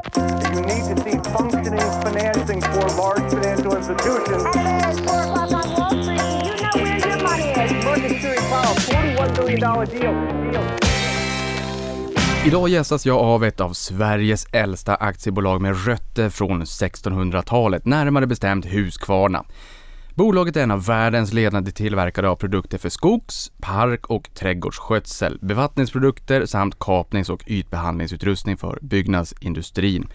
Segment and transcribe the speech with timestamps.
[0.00, 4.42] You need to see functioning financing for large financial institutions.
[4.42, 6.20] Hello, it's 4 o'clock on Wall Street.
[6.46, 7.72] You know where your money is.
[7.84, 10.52] Mercury Powell, $41 billion deal.
[10.52, 10.80] deal.
[12.46, 18.66] Idag gästas jag av ett av Sveriges äldsta aktiebolag med rötter från 1600-talet, närmare bestämt
[18.66, 19.44] Husqvarna.
[20.14, 26.46] Bolaget är en av världens ledande tillverkare av produkter för skogs-, park och trädgårdsskötsel, bevattningsprodukter
[26.46, 30.08] samt kapnings och ytbehandlingsutrustning för byggnadsindustrin.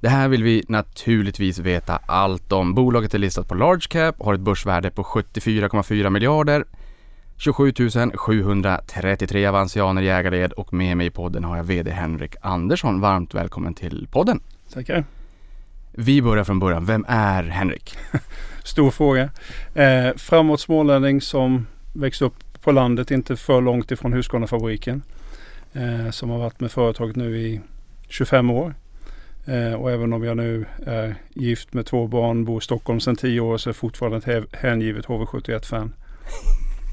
[0.00, 2.74] Det här vill vi naturligtvis veta allt om.
[2.74, 6.64] Bolaget är listat på Large Cap, har ett börsvärde på 74,4 miljarder,
[7.36, 7.72] 27
[8.14, 13.00] 733 avansianer i ägarled och med mig i podden har jag VD Henrik Andersson.
[13.00, 14.40] Varmt välkommen till podden.
[14.72, 15.04] Tackar.
[15.92, 16.84] Vi börjar från början.
[16.84, 17.98] Vem är Henrik?
[18.68, 19.30] Stor fråga.
[19.74, 25.02] Eh, framåt smålänning som växte upp på landet, inte för långt ifrån Husqvarnafabriken.
[25.72, 27.60] Eh, som har varit med företaget nu i
[28.08, 28.74] 25 år.
[29.46, 33.16] Eh, och även om jag nu är gift med två barn, bor i Stockholm sedan
[33.16, 35.92] 10 år så är jag fortfarande ett hängivet HV71-fan.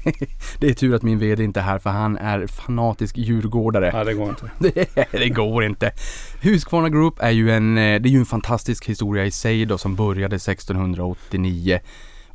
[0.60, 3.90] Det är tur att min VD inte är här för han är fanatisk djurgårdare.
[3.92, 4.50] Nej, det går inte.
[4.58, 5.92] Det, det går inte.
[6.40, 9.78] Husqvarna Group är ju en, eh, det är ju en fantastisk historia i sig då
[9.78, 11.80] som började 1689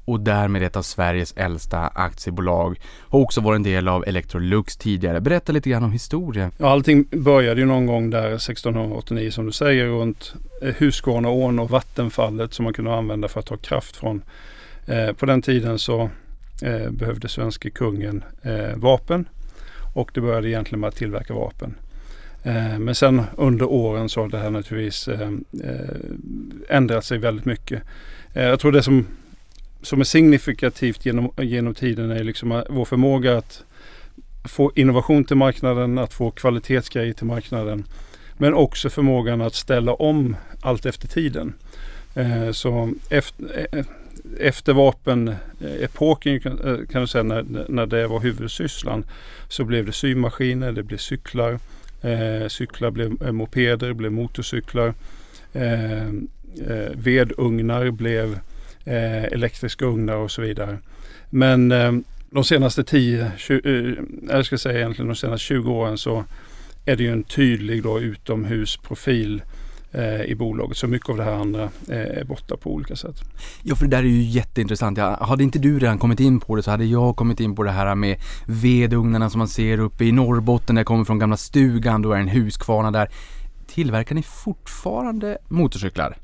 [0.06, 2.80] och därmed ett av Sveriges äldsta aktiebolag.
[3.10, 5.22] Har också varit en del av Electrolux tidigare.
[5.22, 6.52] Berätta lite grann om historien.
[6.58, 11.70] Ja, allting började ju någon gång där 1689 som du säger runt eh, Husqvarnaån och
[11.70, 14.22] vattenfallet som man kunde använda för att ta kraft från.
[14.86, 16.10] Eh, på den tiden så
[16.62, 19.26] eh, behövde svenske kungen eh, vapen
[19.94, 21.76] och det började egentligen med att tillverka vapen.
[22.44, 25.30] Eh, men sen under åren så har det här naturligtvis eh,
[25.64, 25.96] eh,
[26.70, 27.82] ändrat sig väldigt mycket.
[28.34, 29.08] Eh, jag tror det som,
[29.82, 33.64] som är signifikativt genom, genom tiden är liksom vår förmåga att
[34.44, 37.84] få innovation till marknaden, att få kvalitetsgrejer till marknaden.
[38.38, 41.54] Men också förmågan att ställa om allt efter tiden.
[42.16, 43.86] Eh, så efter, eh,
[44.40, 46.60] efter vapenepoken kan,
[46.94, 49.04] eh, du säga när, när det var huvudsysslan
[49.48, 51.60] så blev det symaskiner, det blev cyklar.
[52.02, 54.94] Eh, cyklar blev eh, mopeder, blev motorcyklar.
[55.54, 56.08] Eh,
[56.68, 58.40] eh, vedugnar blev
[58.86, 60.78] eh, elektriska ugnar och så vidare.
[61.30, 61.92] Men eh,
[62.30, 63.94] de senaste 10, 20, eh,
[64.36, 66.26] jag ska säga egentligen de senaste 20 åren så
[66.86, 69.61] är det ju en tydlig då utomhusprofil eh,
[70.26, 70.78] i bolaget.
[70.78, 73.16] Så mycket av det här andra eh, är borta på olika sätt.
[73.64, 74.98] Ja, för det där är ju jätteintressant.
[74.98, 77.64] Ja, hade inte du redan kommit in på det så hade jag kommit in på
[77.64, 80.78] det här med vedugnarna som man ser uppe i Norrbotten.
[80.78, 82.02] jag kommer från gamla stugan.
[82.02, 83.10] Då är det en Husqvarna där.
[83.68, 86.18] Tillverkar ni fortfarande motorcyklar?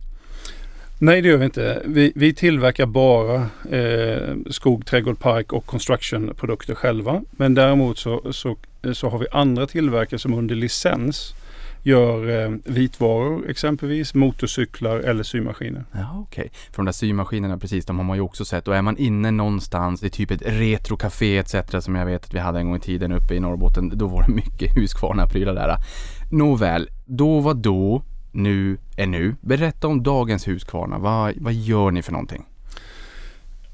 [0.99, 1.81] Nej det gör vi inte.
[1.85, 3.35] Vi, vi tillverkar bara
[3.71, 7.21] eh, skog, trädgård, park och construction-produkter själva.
[7.31, 8.57] Men däremot så, så,
[8.93, 11.33] så har vi andra tillverkare som under licens
[11.83, 15.85] gör eh, vitvaror exempelvis, motorcyklar eller symaskiner.
[15.91, 16.51] Ja, okej.
[16.71, 18.67] För de där symaskinerna precis, de har man ju också sett.
[18.67, 21.55] Och är man inne någonstans i typ ett retrocafé etc.
[21.79, 24.23] som jag vet att vi hade en gång i tiden uppe i Norrbotten, då var
[24.27, 25.75] det mycket Husqvarna-prylar där.
[26.31, 29.35] Nåväl, då var då, nu är nu.
[29.41, 30.97] Berätta om dagens Husqvarna.
[30.97, 32.45] Vad, vad gör ni för någonting?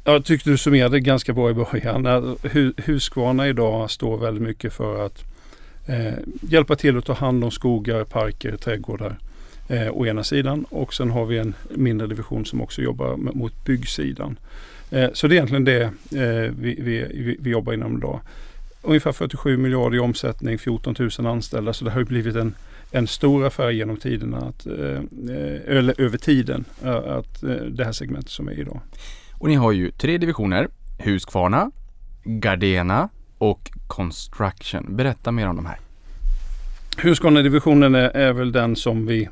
[0.05, 2.05] Jag tyckte du summerade ganska bra i början.
[2.43, 5.23] Hu- Husqvarna idag står väldigt mycket för att
[5.85, 9.17] eh, hjälpa till att ta hand om skogar, parker, trädgårdar
[9.67, 13.35] eh, å ena sidan och sen har vi en mindre division som också jobbar med,
[13.35, 14.39] mot byggsidan.
[14.91, 18.19] Eh, så det är egentligen det eh, vi, vi, vi, jobbar inom idag.
[18.81, 22.55] Ungefär 47 miljarder i omsättning, 14 000 anställda så det har ju blivit en,
[22.91, 24.97] en stor affär genom tiderna, att, eh,
[25.35, 28.79] eh, eller över tiden, eh, att, det här segmentet som är idag.
[29.33, 30.67] Och ni har ju tre divisioner.
[30.97, 31.71] Husqvarna,
[32.23, 33.09] Gardena
[33.43, 34.95] och Construction.
[34.95, 35.77] Berätta mer om de här.
[36.97, 39.29] Husqvarna-divisionen är, är väl den som vi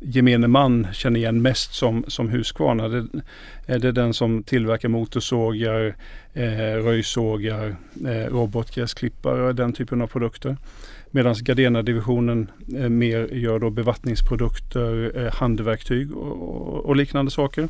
[0.00, 2.88] gemene man känner igen mest som, som Husqvarna.
[2.88, 3.06] Det,
[3.66, 5.96] är det den som tillverkar motorsågar,
[6.32, 7.76] eh, röjsågar,
[8.06, 10.56] eh, robotgräsklippare och den typen av produkter.
[11.10, 17.68] Medan Gardena-divisionen eh, mer gör då bevattningsprodukter, eh, handverktyg och, och, och liknande saker.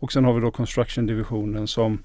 [0.00, 1.98] Och sen har vi då Construction-divisionen som,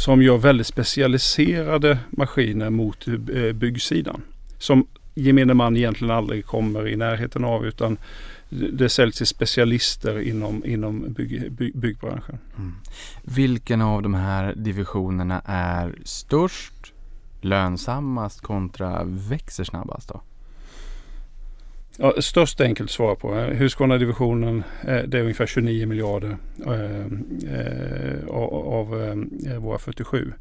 [0.00, 4.22] som gör väldigt specialiserade maskiner mot eh, byggsidan.
[4.58, 7.98] Som gemene man egentligen aldrig kommer i närheten av utan
[8.48, 12.38] det säljs till specialister inom, inom bygg, bygg, byggbranschen.
[12.58, 12.74] Mm.
[13.22, 16.92] Vilken av de här divisionerna är störst,
[17.40, 20.22] lönsammast kontra växer snabbast då?
[21.98, 23.38] Ja, störst enkelt att svara på.
[23.38, 27.06] Eh, Husqvarna-divisionen eh, det är ungefär 29 miljarder eh,
[28.28, 28.88] av,
[29.58, 30.32] våra 47.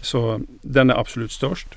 [0.00, 1.68] Så den är absolut störst.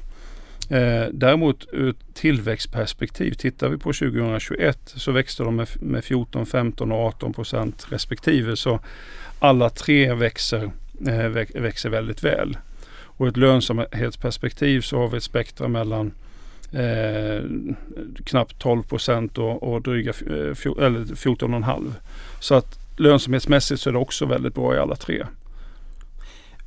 [1.12, 7.34] Däremot ur tillväxtperspektiv, tittar vi på 2021 så växte de med, 14, 15 och 18
[7.34, 8.56] procent respektive.
[8.56, 8.80] Så
[9.40, 10.72] alla tre växer,
[11.60, 12.58] växer väldigt väl.
[13.04, 16.12] Och ur ett lönsamhetsperspektiv så har vi ett spektra mellan
[16.72, 17.44] eh,
[18.26, 21.94] knappt 12 procent och, och dryga eh, eller 14,5.
[22.40, 25.26] Så att lönsamhetsmässigt så är det också väldigt bra i alla tre.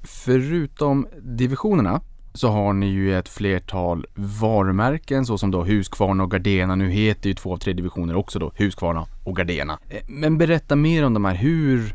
[0.02, 2.00] Förutom divisionerna
[2.34, 6.74] så har ni ju ett flertal varumärken såsom då Husqvarna och Gardena.
[6.74, 9.78] Nu heter ju två av tre divisioner också då Husqvarna och Gardena.
[9.88, 11.34] Eh, men berätta mer om de här.
[11.34, 11.94] Hur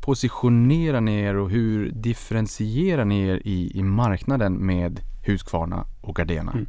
[0.00, 6.52] positionerar ni er och hur differentierar ni er i, i marknaden med Husqvarna och Gardena?
[6.52, 6.66] Mm.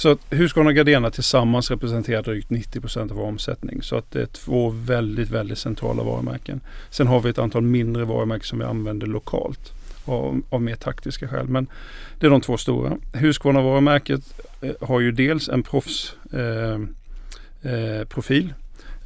[0.00, 3.82] Så att Husqvarna och Gardena tillsammans representerar drygt 90 procent av vår omsättning.
[3.82, 6.60] Så att det är två väldigt, väldigt centrala varumärken.
[6.90, 9.72] Sen har vi ett antal mindre varumärken som vi använder lokalt
[10.04, 11.48] av, av mer taktiska skäl.
[11.48, 11.66] Men
[12.18, 12.96] det är de två stora.
[13.12, 14.20] Husqvarna-varumärket
[14.60, 18.54] eh, har ju dels en proffsprofil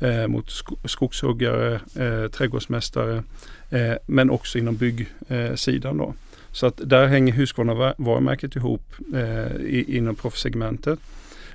[0.00, 0.50] eh, eh, eh, mot
[0.84, 3.22] skogshuggare, eh, trädgårdsmästare
[3.70, 6.00] eh, men också inom byggsidan.
[6.00, 6.14] Eh, då.
[6.54, 8.82] Så att där hänger Husqvarna-varumärket ihop
[9.14, 10.98] eh, i, inom proffssegmentet.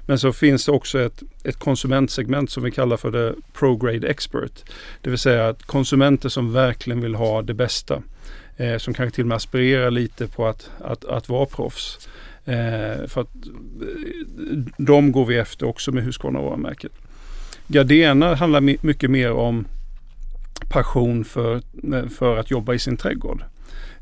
[0.05, 4.63] Men så finns det också ett, ett konsumentsegment som vi kallar för det ProGrade Expert.
[5.01, 8.01] Det vill säga att konsumenter som verkligen vill ha det bästa
[8.57, 12.07] eh, som kanske till och med aspirerar lite på att, att, att vara proffs.
[12.45, 16.91] Eh, för att eh, de går vi efter också med Husqvarna-varumärket.
[17.67, 19.65] Gardena handlar mycket mer om
[20.69, 21.61] passion för,
[21.93, 23.43] eh, för att jobba i sin trädgård.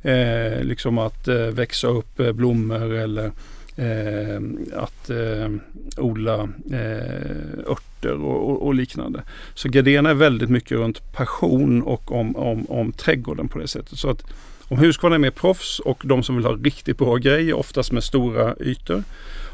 [0.02, 3.32] Eh, liksom att eh, växa upp eh, blommor eller
[3.76, 4.42] eh,
[4.74, 5.52] att eh,
[5.98, 9.22] odla eh, örter och, och, och, liknande.
[9.54, 14.00] Så Gardena är väldigt mycket runt passion och om, om, om trädgården på det sättet.
[14.00, 14.24] Så att
[14.70, 18.04] om Husqvarna är mer proffs och de som vill ha riktigt bra grejer, oftast med
[18.04, 19.04] stora ytor.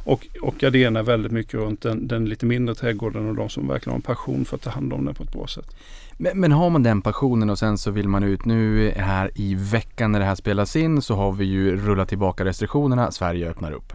[0.03, 3.67] Och, och Gardena är väldigt mycket runt den, den, lite mindre trädgården och de som
[3.67, 5.75] verkligen har en passion för att ta hand om den på ett bra sätt.
[6.17, 9.55] Men, men, har man den passionen och sen så vill man ut nu här i
[9.55, 13.71] veckan när det här spelas in så har vi ju rullat tillbaka restriktionerna, Sverige öppnar
[13.71, 13.93] upp.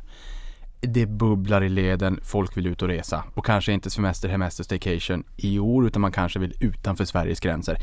[0.81, 5.25] Det bubblar i leden, folk vill ut och resa och kanske inte semester, hemester, staycation
[5.37, 7.79] i år utan man kanske vill utanför Sveriges gränser.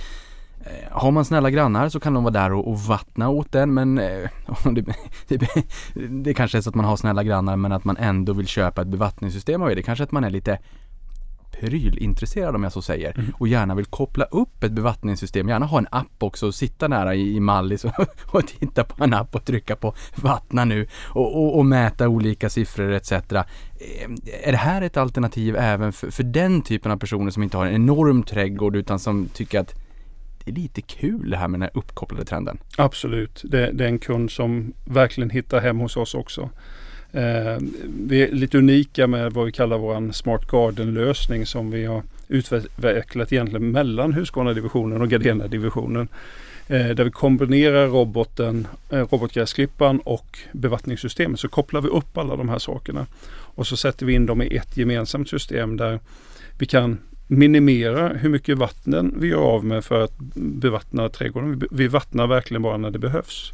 [0.65, 3.73] Eh, har man snälla grannar så kan de vara där och, och vattna åt den
[3.73, 4.29] men eh,
[4.63, 4.85] det,
[5.27, 5.47] det,
[6.09, 8.81] det kanske är så att man har snälla grannar men att man ändå vill köpa
[8.81, 9.83] ett bevattningssystem av det.
[9.83, 10.59] Kanske att man är lite
[11.59, 13.33] prylintresserad om jag så säger mm.
[13.37, 17.15] och gärna vill koppla upp ett bevattningssystem, gärna ha en app också och sitta nära
[17.15, 17.91] i, i Mallis och,
[18.35, 22.49] och titta på en app och trycka på vattna nu och, och, och mäta olika
[22.49, 23.11] siffror etc.
[23.11, 23.19] Eh,
[24.43, 27.65] är det här ett alternativ även för, för den typen av personer som inte har
[27.65, 29.75] en enorm trädgård utan som tycker att
[30.45, 32.57] det är lite kul det här med den här uppkopplade trenden.
[32.77, 36.49] Absolut, det, det är en kund som verkligen hittar hem hos oss också.
[37.15, 37.57] Eh,
[38.07, 43.33] vi är lite unika med vad vi kallar vår Smart Garden-lösning som vi har utvecklat
[43.33, 46.07] egentligen mellan Husqvarna-divisionen och Gardena-divisionen.
[46.67, 51.39] Eh, där vi kombinerar roboten, eh, robotgräsklipparen och bevattningssystemet.
[51.39, 53.05] Så kopplar vi upp alla de här sakerna
[53.55, 55.99] och så sätter vi in dem i ett gemensamt system där
[56.57, 56.97] vi kan
[57.27, 61.63] minimera hur mycket vatten vi gör av med för att bevattna trädgården.
[61.71, 63.53] Vi vattnar verkligen bara när det behövs.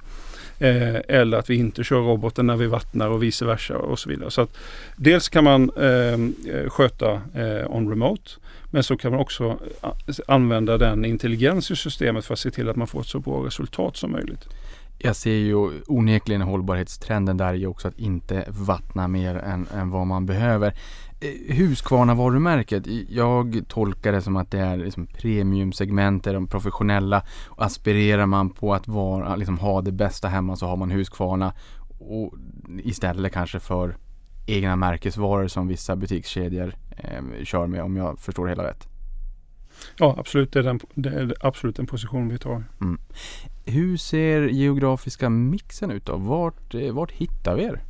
[0.61, 4.09] Eh, eller att vi inte kör roboten när vi vattnar och vice versa och så
[4.09, 4.31] vidare.
[4.31, 4.57] Så att
[4.95, 8.31] dels kan man ehm, eh, sköta eh, on remote
[8.71, 12.69] men så kan man också eh, använda den intelligens i systemet för att se till
[12.69, 14.45] att man får ett så bra resultat som möjligt.
[14.97, 15.55] Jag ser ju
[15.87, 20.73] onekligen hållbarhetstrenden där i också att inte vattna mer än, än vad man behöver.
[21.21, 27.23] Eh, Husqvarna-varumärket, jag tolkar det som att det är liksom premiumsegment, de professionella.
[27.57, 31.53] Aspirerar man på att vara, liksom ha det bästa hemma så har man Husqvarna.
[31.99, 32.33] Och
[32.83, 33.95] istället kanske för
[34.45, 38.87] egna märkesvaror som vissa butikskedjor eh, kör med om jag förstår det hela rätt.
[39.97, 42.63] Ja absolut, det är, den, det är absolut den position vi tar.
[42.81, 42.99] Mm.
[43.65, 46.17] Hur ser geografiska mixen ut då?
[46.17, 47.81] Vart, eh, vart hittar vi er?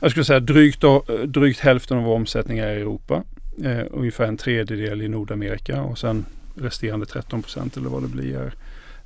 [0.00, 3.22] Jag skulle säga drygt, eh, drygt hälften av vår omsättning är i Europa.
[3.64, 6.24] Eh, ungefär en tredjedel i Nordamerika och sen
[6.54, 8.54] resterande 13 procent eller vad det blir är,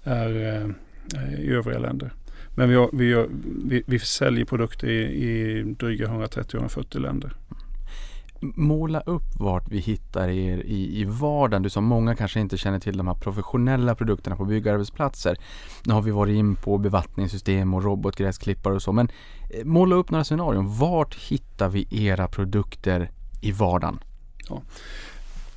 [0.02, 0.70] är eh,
[1.22, 2.10] eh, i övriga länder.
[2.54, 3.28] Men vi, har, vi, gör,
[3.64, 7.32] vi, vi säljer produkter i, i dryga 130-140 länder
[8.40, 11.62] måla upp vart vi hittar er i, i vardagen.
[11.62, 15.36] Du sa många kanske inte känner till de här professionella produkterna på byggarbetsplatser.
[15.84, 19.08] Nu har vi varit in på bevattningssystem och robotgräsklippare och så, men
[19.50, 20.78] eh, måla upp några scenarion.
[20.78, 23.98] Vart hittar vi era produkter i vardagen?
[24.48, 24.62] Ja.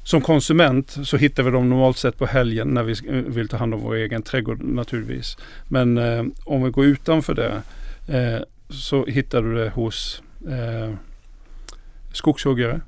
[0.04, 3.58] Som konsument så hittar vi dem normalt sett på helgen när vi eh, vill ta
[3.58, 5.38] hand om vår egen trädgård naturligtvis.
[5.68, 7.62] Men eh, om vi går utanför det
[8.08, 10.96] eh, så hittar du det hos eh,
[12.14, 12.82] skogshuggare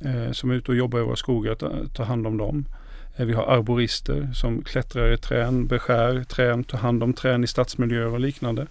[0.00, 1.54] eh, som är ute och jobbar i våra skogar,
[1.94, 2.64] tar, hand om dem.
[3.16, 7.46] Eh, vi har arborister som klättrar i trän, beskär trän, tar hand om trän i
[7.46, 8.66] stadsmiljöer och liknande.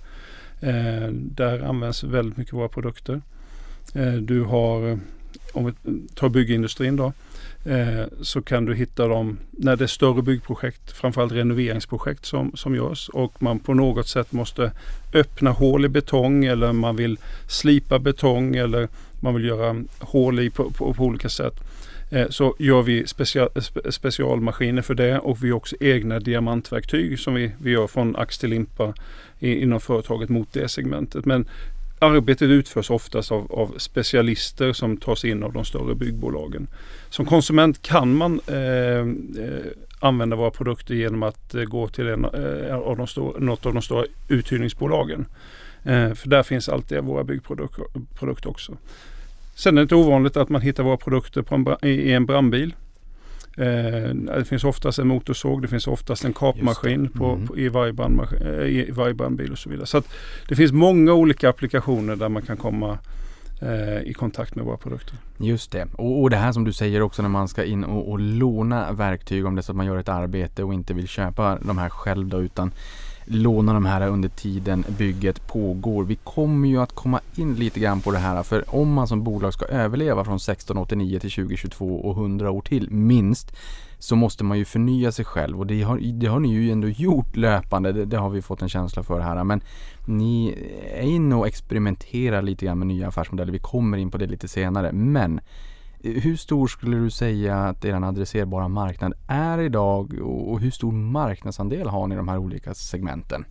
[0.61, 3.21] Eh, där används väldigt mycket våra produkter.
[3.93, 4.99] Eh, du har,
[5.53, 5.73] om vi
[6.15, 7.13] tar byggindustrin då,
[7.65, 12.75] eh, så kan du hitta dem när det är större byggprojekt, framförallt renoveringsprojekt som, som
[12.75, 14.71] görs och man på något sätt måste
[15.13, 18.87] öppna hål i betong eller man vill slipa betong eller
[19.19, 21.53] man vill göra hål i på, på, på olika sätt.
[22.11, 23.49] Eh, så gör vi special,
[23.89, 28.37] specialmaskiner för det och vi har också egna diamantverktyg som vi, vi gör från ax
[28.37, 28.93] till limpa
[29.39, 31.25] inom företaget mot det segmentet.
[31.25, 31.47] Men
[31.99, 36.67] arbetet utförs oftast av, av, specialister som tas in av de större byggbolagen.
[37.09, 38.99] Som konsument kan man eh,
[39.45, 39.65] eh
[39.99, 43.73] använda våra produkter genom att eh, gå till en, eh, av de stor, något av
[43.73, 45.25] de stora uthyrningsbolagen.
[45.83, 48.77] Eh, för där finns alltid våra byggprodukter också.
[49.55, 52.75] Sen är det inte ovanligt att man hittar våra produkter på en, i en brandbil.
[53.55, 57.47] Det finns oftast en motorsåg, det finns oftast en kapmaskin på, mm.
[57.47, 59.85] på, i, varje brandmaskin, i varje brandbil och så vidare.
[59.85, 60.01] Så
[60.47, 62.97] det finns många olika applikationer där man kan komma
[63.61, 65.17] Eh, i kontakt med våra produkter.
[65.37, 65.87] Just det.
[65.95, 68.91] Och, och, det här som du säger också när man ska in och, och låna
[68.91, 71.77] verktyg om det är så att man gör ett arbete och inte vill köpa de
[71.77, 72.71] här själv då utan
[73.25, 76.03] låna de här under tiden bygget pågår.
[76.03, 79.23] Vi kommer ju att komma in lite grann på det här för om man som
[79.23, 83.55] bolag ska överleva från 1689 till 2022 och 100 år till minst
[83.99, 86.87] så måste man ju förnya sig själv och det har, det har ni ju ändå
[86.87, 87.91] gjort löpande.
[87.91, 89.43] Det, det, har vi fått en känsla för här.
[89.43, 89.61] Men
[90.09, 90.55] ni
[90.93, 93.51] är inne och experimenterar lite grann med nya affärsmodeller.
[93.51, 94.91] Vi kommer in på det lite senare.
[94.91, 95.41] Men
[96.01, 101.87] hur stor skulle du säga att er adresserbara marknad är idag och hur stor marknadsandel
[101.87, 103.45] har ni i de här olika segmenten?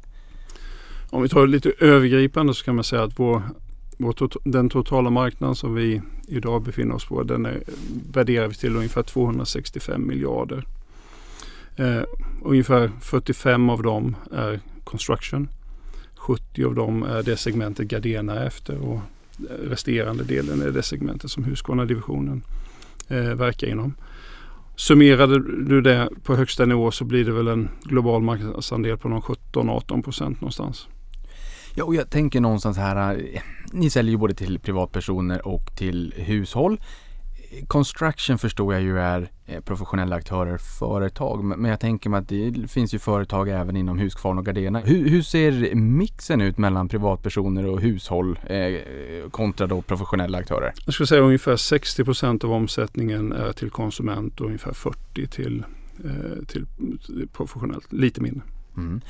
[1.11, 3.43] Om vi tar det lite övergripande så kan man säga att vår,
[3.99, 7.63] vår den totala marknaden som vi idag befinner oss på den är,
[8.13, 10.67] värderar vi till ungefär 265 miljarder.
[11.77, 12.03] Eh,
[12.43, 15.49] ungefär 45 av dem är construction.
[16.29, 19.01] 70 av dem är det segmentet Gardena är efter och
[19.63, 22.43] resterande delen är det segmentet som Husqvarna-divisionen
[23.09, 23.95] eh, verkar inom.
[24.77, 29.21] Summerade du det på högsta nivå så blir det väl en global marknadsandel på någon
[29.21, 30.87] 17-18 procent någonstans.
[31.75, 33.23] Ja, och jag tänker någonstans här,
[33.73, 36.81] ni säljer ju både till privatpersoner och till hushåll.
[37.67, 41.45] Construction förstår jag ju är eh, professionella aktörer, företag.
[41.45, 44.81] Men jag tänker mig att det finns ju företag även inom Husqvarna och Gardena.
[44.81, 50.73] Hur, hur, ser mixen ut mellan privatpersoner och hushåll eh, kontra då professionella aktörer?
[50.85, 55.65] Jag skulle säga ungefär 60 procent av omsättningen är till konsument och ungefär 40 till,
[56.05, 56.67] eh, till
[57.33, 58.43] professionellt, lite mindre.
[58.77, 59.01] Mm.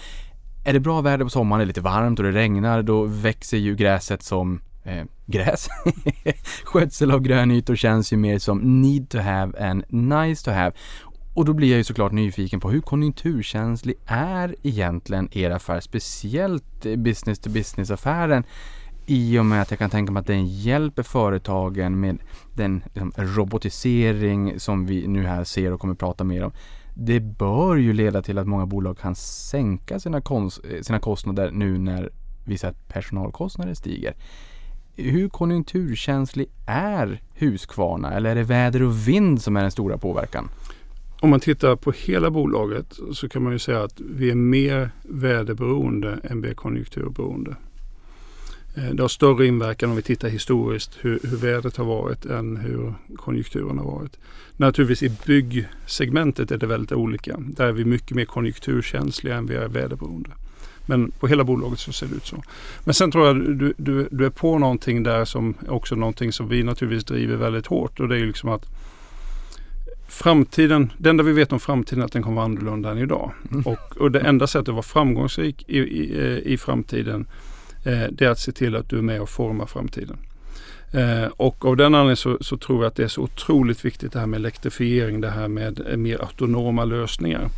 [0.64, 3.59] Är det bra väder på sommaren, det är lite varmt och det regnar, då växer
[3.59, 5.68] ju gräset som eh, gräs.
[6.64, 10.73] Skötsel av grönytor känns ju mer som need to have än nice to have.
[11.35, 16.87] Och då blir jag ju såklart nyfiken på hur konjunkturkänslig är egentligen er affär, speciellt
[16.87, 18.44] eh, business to business affären
[19.06, 22.18] i och med att jag kan tänka mig att den hjälper företagen med
[22.54, 26.52] den liksom, robotisering som vi nu här ser och kommer prata mer om.
[26.94, 31.78] Det bör ju leda till att många bolag kan sänka sina, eh, sina kostnader nu
[31.78, 32.11] när
[32.44, 34.14] vissa personalkostnader stiger
[34.99, 40.49] hur konjunkturkänslig är Husqvarna eller är det väder och vind som är den stora påverkan?
[41.21, 44.90] Om man tittar på hela bolaget så kan man ju säga att vi är mer
[45.02, 47.57] väderberoende än vi är konjunkturberoende.
[48.76, 52.57] Eh, det har större inverkan om vi tittar historiskt hur, hur vädret har varit än
[52.57, 54.19] hur konjunkturen har varit.
[54.57, 57.37] Naturligtvis i byggsegmentet är det väldigt olika.
[57.38, 60.31] Där är vi mycket mer konjunkturkänsliga än vi är väderberoende.
[60.88, 62.42] Men på hela bolaget så ser det ut så.
[62.85, 66.49] Men sen tror jag du, du, du är på någonting där som också någonting som
[66.49, 68.66] vi naturligtvis driver väldigt hårt och det är ju liksom att
[70.09, 73.33] framtiden, det enda vi vet om framtiden är att den kommer vara annorlunda än idag.
[73.50, 73.62] Mm.
[73.66, 77.26] Och, och det enda sättet att vara framgångsrik i, i, i framtiden
[77.85, 80.16] eh, det är att se till att du är med och formar framtiden.
[80.92, 84.12] Eh, och av den anledningen så, så, tror jag att det är så otroligt viktigt
[84.12, 87.49] det här med elektrifiering, det här med eh, mer autonoma lösningar.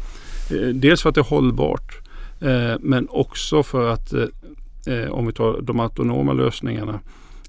[0.50, 2.10] Eh, dels för att det är hållbart Eh,
[2.40, 4.26] Eh, men också för att eh,
[4.87, 7.00] eh, om vi tar de autonoma lösningarna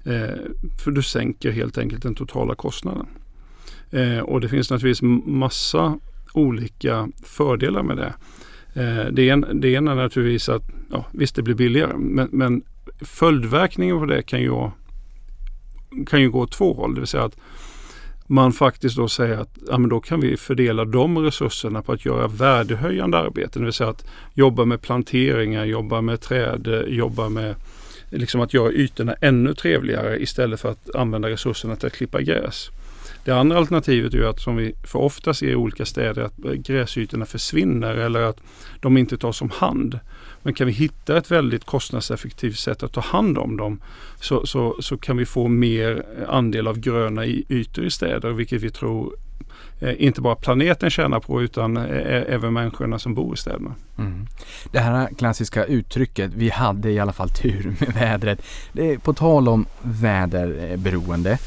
[0.04, 0.36] eh,
[0.84, 3.06] för du sänker helt enkelt den totala kostnaden.
[4.22, 5.98] och det finns naturligtvis massa
[6.32, 8.14] olika fördelar med det.
[9.12, 12.62] det, ena, det ena är naturligtvis att ja, visst det blir billigare men, men
[13.00, 14.70] följdverkningen på det kan ju,
[16.06, 16.94] kan ju gå åt två håll.
[16.94, 17.36] Det vill säga att
[18.32, 22.04] man faktiskt då säger att ja, men då kan vi fördela de resurserna på att
[22.04, 23.62] göra värdehöjande arbeten.
[23.62, 27.54] Det vill säga att jobba med planteringar, jobba med träd, jobba med
[28.10, 32.70] liksom att göra ytorna ännu trevligare istället för att använda resurserna till att klippa gräs.
[33.24, 36.36] Det andra alternativet är ju att som vi för ofta ser i olika städer att
[36.36, 38.40] gräsytorna försvinner eller att
[38.80, 39.98] de inte tas om hand.
[40.42, 43.80] Men kan vi hitta ett väldigt kostnadseffektivt sätt att ta hand om dem
[44.20, 48.70] så, så, så kan vi få mer andel av gröna ytor i städer vilket vi
[48.70, 49.16] tror
[49.80, 53.74] eh, inte bara planeten tjänar på utan eh, eh, även människorna som bor i städerna.
[53.98, 54.26] Mm.
[54.72, 58.42] Det här klassiska uttrycket, vi hade i alla fall tur med vädret.
[58.72, 61.38] Det är på tal om väderberoende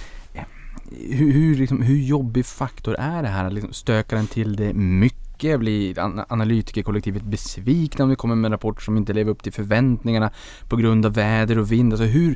[0.91, 3.49] hur, hur, liksom, hur jobbig faktor är det här?
[3.49, 5.24] Liksom, stökar den till det mycket?
[5.37, 5.99] Blir
[6.29, 10.31] analytikerkollektivet besvikna om det kommer med rapporter som inte lever upp till förväntningarna
[10.69, 11.93] på grund av väder och vind?
[11.93, 12.35] Alltså hur,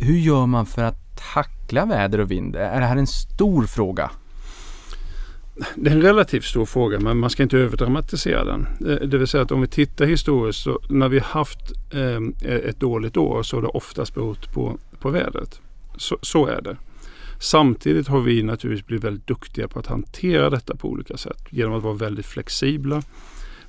[0.00, 2.56] hur gör man för att tackla väder och vind?
[2.56, 4.10] Är det här en stor fråga?
[5.74, 8.66] Det är en relativt stor fråga men man ska inte överdramatisera den.
[8.80, 12.80] Eh, det vill säga att om vi tittar historiskt så när vi haft eh, ett
[12.80, 15.60] dåligt år så har det oftast berott på, på vädret.
[15.96, 16.76] Så, så är det.
[17.38, 21.74] Samtidigt har vi naturligtvis blivit väldigt duktiga på att hantera detta på olika sätt genom
[21.74, 23.02] att vara väldigt flexibla.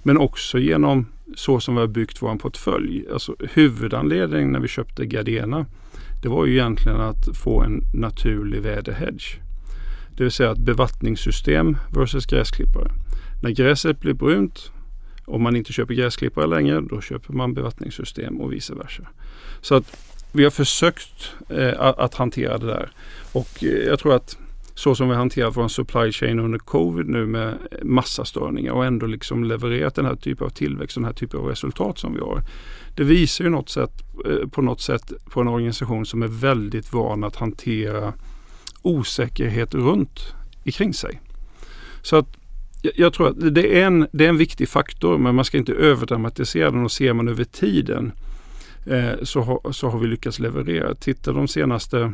[0.03, 1.05] Men också genom
[1.35, 3.05] så som vi har byggt vår portfölj.
[3.13, 5.65] Alltså huvudanledningen när vi köpte Gardena
[6.21, 9.39] det var ju egentligen att få en naturlig väderhedge.
[10.17, 12.91] Det vill säga ett bevattningssystem versus gräsklippare.
[13.43, 14.71] När gräset blir brunt
[15.25, 19.03] om man inte köper gräsklippare längre då köper man bevattningssystem och vice versa.
[19.61, 22.89] Så att vi har försökt eh, att hantera det där.
[23.31, 24.37] Och eh, jag tror att
[24.75, 29.05] så som vi hanterat vår supply chain under covid nu med massa störningar och ändå
[29.05, 32.19] liksom levererat den här typen av tillväxt och den här typen av resultat som vi
[32.19, 32.41] har.
[32.95, 33.91] Det visar ju något sätt,
[34.25, 38.13] eh, på något sätt på en organisation som är väldigt van att hantera
[38.81, 40.19] osäkerhet runt
[40.63, 41.21] ikring sig.
[42.01, 42.27] Så att
[42.95, 45.73] jag tror att det är, en, det är en viktig faktor men man ska inte
[45.73, 48.11] överdramatisera den och ser man över tiden
[48.85, 50.95] Eh, så, har, så har vi lyckats leverera.
[50.95, 52.13] Titta de senaste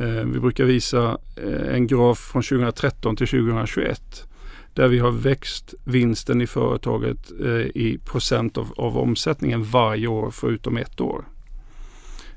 [0.00, 4.24] Eh, vi brukar visa eh, en graf från 2013 till 2021
[4.74, 10.30] där vi har växt vinsten i företaget eh, i procent av, av omsättningen varje år
[10.30, 11.24] förutom ett år.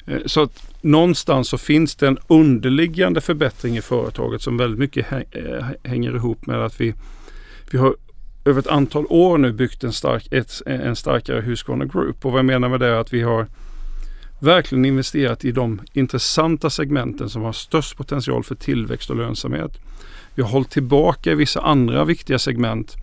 [0.05, 5.05] Eh, så att någonstans så finns det en underliggande förbättring i företaget som väldigt mycket
[5.83, 6.93] hänger ihop med att vi,
[7.71, 7.95] vi har
[8.49, 12.25] över ett antal år nu byggt en, stark, ett, en starkare Husqvarna Group.
[12.25, 13.47] Och vad jag menar med det är att vi har
[14.39, 19.71] verkligen investerat i de intressanta segmenten som har störst potential för tillväxt och lönsamhet.
[20.35, 22.95] Vi har hållit tillbaka i vissa andra viktiga segment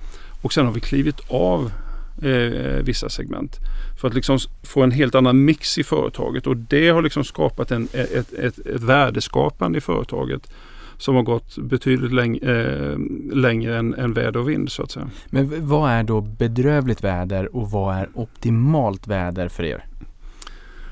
[0.43, 1.73] och sen har vi klivit av
[2.23, 3.57] eh, vissa segment
[4.01, 7.71] för att liksom få en helt annan mix i företaget och det har liksom skapat
[7.71, 10.51] en, ett, ett, ett, ett värdeskapande i företaget
[10.99, 12.99] som har gått betydligt läng eh,
[13.33, 15.11] längre än, än väder och vind så att säga.
[15.27, 19.85] Men vad är då bedrövligt väder och vad är optimalt väder för er?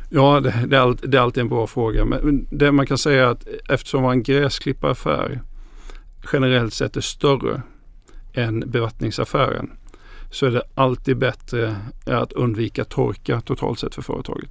[0.09, 2.05] Ja, det, det, är all, det, är alltid en bra fråga.
[2.05, 5.41] Men det man kan säga är att eftersom vår gräsklippaffär
[6.33, 7.63] generellt sett är större
[8.33, 9.71] än bevattningsaffären
[10.31, 14.51] så är det alltid bättre att undvika torka totalt sett för företaget.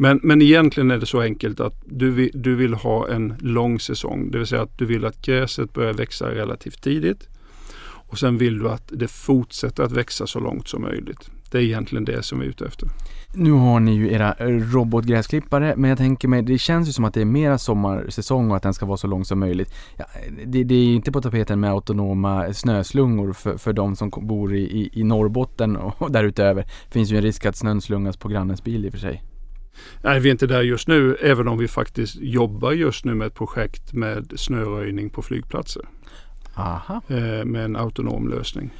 [0.00, 3.80] Men, men egentligen är det så enkelt att du vill, du vill ha en lång
[3.80, 4.30] säsong.
[4.30, 7.28] Det vill säga att du vill att gräset börjar växa relativt tidigt.
[7.80, 11.30] Och sen vill du att det fortsätter att växa så långt som möjligt.
[11.50, 12.88] Det är egentligen det som vi är ute efter.
[13.34, 17.04] Nu har ni ju era eh, robotgräsklippare, men jag tänker mig, det känns ju som
[17.04, 19.74] att det är mera sommarsäsong och att den ska vara så lång som möjligt.
[19.96, 20.04] Ja,
[20.46, 24.54] det, det, är ju inte på tapeten med autonoma snöslungor för, för de som bor
[24.54, 26.62] i, i, i Norrbotten och därutöver.
[26.62, 29.22] Det finns ju en risk att snön slungas på grannens bil i och för sig.
[30.02, 33.26] Nej, vi är inte där just nu, även om vi faktiskt jobbar just nu med
[33.26, 35.82] ett projekt med snöröjning på flygplatser.
[36.54, 37.00] Aha.
[37.08, 38.70] Eh, med en autonom lösning.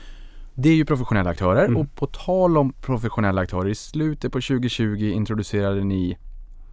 [0.54, 1.76] Det är ju professionella aktörer mm.
[1.76, 6.18] och på tal om professionella aktörer, i slutet på 2020 introducerade ni,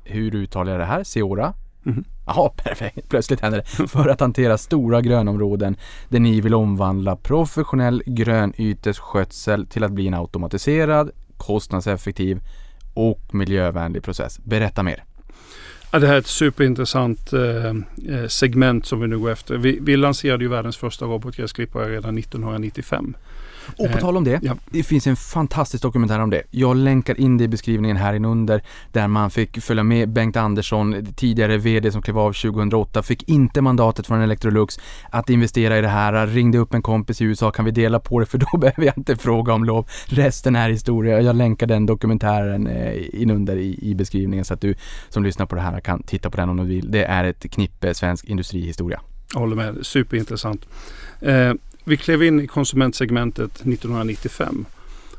[0.03, 1.53] hur uttalar jag det här, Seora?
[1.85, 2.03] Mm.
[2.25, 3.09] Jaha, perfekt.
[3.09, 3.87] Plötsligt händer det.
[3.87, 5.77] För att hantera stora grönområden
[6.09, 12.41] där ni vill omvandla professionell grönytesskötsel till att bli en automatiserad, kostnadseffektiv
[12.95, 14.39] och miljövänlig process.
[14.43, 15.03] Berätta mer.
[15.91, 19.57] Ja, det här är ett superintressant eh, eh, segment som vi nu går efter.
[19.57, 23.15] Vi, vi lanserade ju världens första robotgräsklippare redan 1995.
[23.77, 24.55] Och på tal om det, ja.
[24.69, 26.43] det finns en fantastisk dokumentär om det.
[26.51, 31.05] Jag länkar in det i beskrivningen här inunder där man fick följa med Bengt Andersson,
[31.15, 35.87] tidigare VD som klev av 2008, fick inte mandatet från Electrolux att investera i det
[35.87, 38.83] här, ringde upp en kompis i USA, kan vi dela på det för då behöver
[38.83, 39.87] jag inte fråga om lov.
[40.05, 41.21] Resten är historia.
[41.21, 44.75] Jag länkar den dokumentären eh, inunder i, i beskrivningen så att du
[45.09, 46.91] som lyssnar på det här kan titta på den om du vill.
[46.91, 49.01] Det är ett knippe svensk industrihistoria.
[49.33, 50.65] Jag håller med, superintressant.
[51.21, 51.53] Eh,
[51.87, 54.65] vi klev in i konsumentsegmentet 1995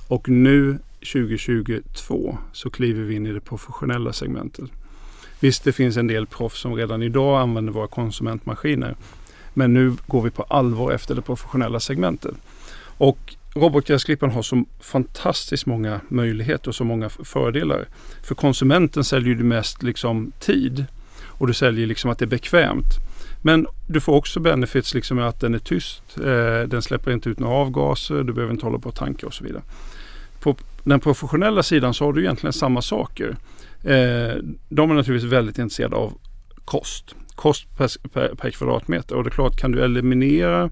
[0.09, 0.79] och nu
[1.13, 4.65] 2022 så kliver vi in i det professionella segmentet.
[5.41, 8.97] Visst, det finns en del proffs som redan idag använder våra konsumentmaskiner.
[9.55, 12.35] Men nu går vi på allvar efter det professionella segmentet.
[12.99, 17.87] Och robotgräsklipparen har så fantastiskt många möjligheter och så många fördelar.
[18.23, 20.85] För konsumenten säljer du mest liksom tid
[21.25, 23.06] och du säljer liksom att det är bekvämt.
[23.47, 26.19] Men du får också benefits liksom med att den är tyst.
[26.19, 28.23] Eh, den släpper inte ut några avgaser.
[28.23, 29.63] Du behöver inte hålla på och tanka och så vidare.
[30.41, 33.37] På den professionella sidan så har du egentligen samma saker.
[33.83, 34.37] Eh,
[34.69, 36.13] de är naturligtvis väldigt intresserade av
[36.65, 37.15] kost.
[37.35, 39.17] Kost per, per, per kvadratmeter.
[39.17, 40.71] Och det är klart, kan du eliminera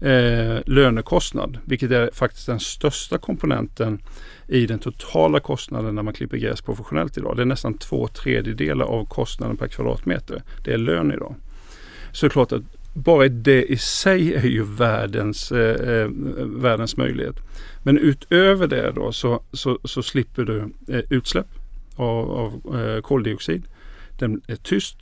[0.00, 4.02] eh, lönekostnad, vilket är faktiskt den största komponenten
[4.48, 7.36] i den totala kostnaden när man klipper gräs professionellt idag.
[7.36, 10.42] Det är nästan två tredjedelar av kostnaden per kvadratmeter.
[10.64, 11.34] Det är lön idag.
[12.14, 12.62] Så är det klart att
[12.94, 17.36] bara det i sig är ju världens, eh, eh, världens möjlighet.
[17.82, 21.46] Men utöver det då så, så, så slipper du eh, utsläpp
[21.96, 23.62] av, av eh, koldioxid.
[24.18, 24.96] Den är tyst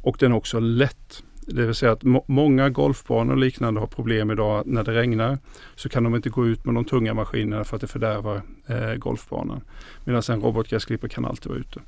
[0.00, 1.22] och den är också lätt.
[1.46, 5.38] Det vill säga att må många golfbanor och liknande har problem idag när det regnar.
[5.76, 8.94] Så kan de inte gå ut med de tunga maskinerna för att det fördärvar eh,
[8.94, 9.60] golfbanan.
[10.04, 11.80] Medan en robotgräsklippare kan alltid vara ute.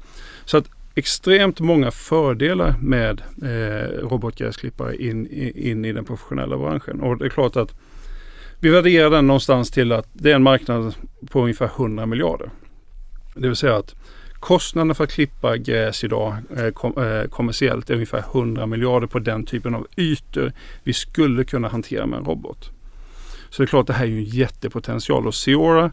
[0.44, 5.26] Så att extremt många fördelar med eh, robotgräsklippare in,
[5.57, 7.00] in i den professionella branschen.
[7.00, 7.74] Och det är klart att
[8.61, 10.94] vi värderar den någonstans till att det är en marknad
[11.31, 12.50] på ungefär 100 miljarder.
[13.35, 13.94] Det vill säga att
[14.42, 19.18] kostnaden för att klippa gräs idag eh, kom, eh, kommersiellt är ungefär 100 miljarder på
[19.18, 20.52] den typen av ytor
[20.83, 22.70] vi skulle kunna hantera med en robot.
[23.50, 25.90] Så det är klart det här är ju en jättepotential och Seora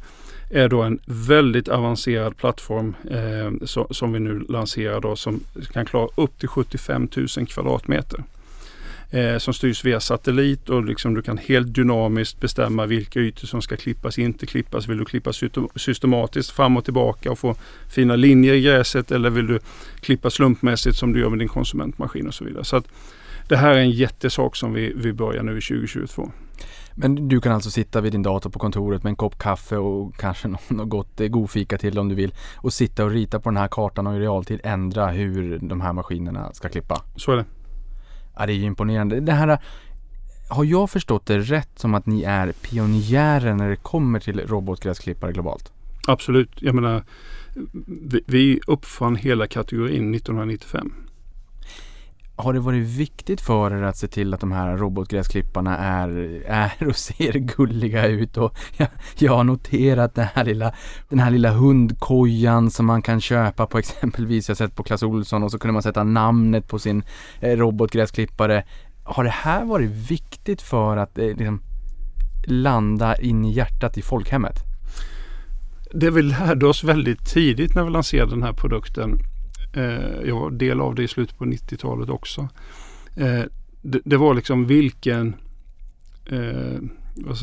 [0.49, 5.39] är då en väldigt avancerad plattform eh, så, som vi nu lanserar då som
[5.73, 7.07] kan klara upp till 75
[7.37, 8.23] 000 kvadratmeter.
[9.11, 13.61] Eh, som styrs via satellit och liksom du kan helt dynamiskt bestämma vilka ytor som
[13.61, 14.87] ska klippas, inte klippas.
[14.87, 15.31] Vill du klippa
[15.75, 17.55] systematiskt fram och tillbaka och få
[17.89, 19.59] fina linjer i gräset eller vill du
[19.99, 22.63] klippa slumpmässigt som du gör med din konsumentmaskin och så vidare.
[22.63, 22.87] Så att
[23.47, 26.31] det här är en jättesak som vi, vi börjar nu i 2022.
[26.95, 30.15] Men du kan alltså sitta vid din dator på kontoret med en kopp kaffe och
[30.15, 33.67] kanske något gott godfika till om du vill och sitta och rita på den här
[33.67, 37.01] kartan och i realtid ändra hur de här maskinerna ska klippa.
[37.15, 37.45] Så är det.
[38.35, 39.19] Ja, det är ju imponerande.
[39.19, 39.59] Det här,
[40.49, 45.33] har jag förstått det rätt som att ni är pionjärer när det kommer till robotgräsklippare
[45.33, 45.71] globalt?
[46.07, 46.61] Absolut.
[46.61, 47.03] Jag menar,
[47.87, 50.93] vi, vi uppfann hela kategorin 1995
[52.39, 56.09] har det varit viktigt för er att se till att de här robotgräsklipparna är,
[56.47, 58.37] är och ser gulliga ut?
[58.37, 60.73] Och jag, jag har noterat den här, lilla,
[61.09, 65.03] den här lilla hundkojan som man kan köpa på exempelvis, jag har sett på Clas
[65.03, 67.03] Olsson och så kunde man sätta namnet på sin
[67.39, 68.63] eh, robotgräsklippare.
[69.03, 71.61] Har det här varit viktigt för att eh, liksom,
[72.43, 74.55] landa in i hjärtat i folkhemmet?
[75.93, 79.19] Det vi lärde oss väldigt tidigt när vi lanserade den här produkten
[79.73, 82.49] Eh, jag var del av det i slutet på 90-talet också.
[83.15, 83.43] Eh,
[83.81, 85.35] det, det, var liksom vilken
[86.25, 86.79] eh,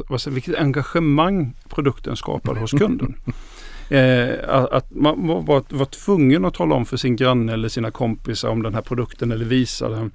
[0.09, 3.15] vad, vilket engagemang produkten skapade hos kunden.
[3.91, 8.49] Eh, att man var, var tvungen att tala om för sin granne eller sina kompisar
[8.49, 10.11] om den här produkten eller visa den.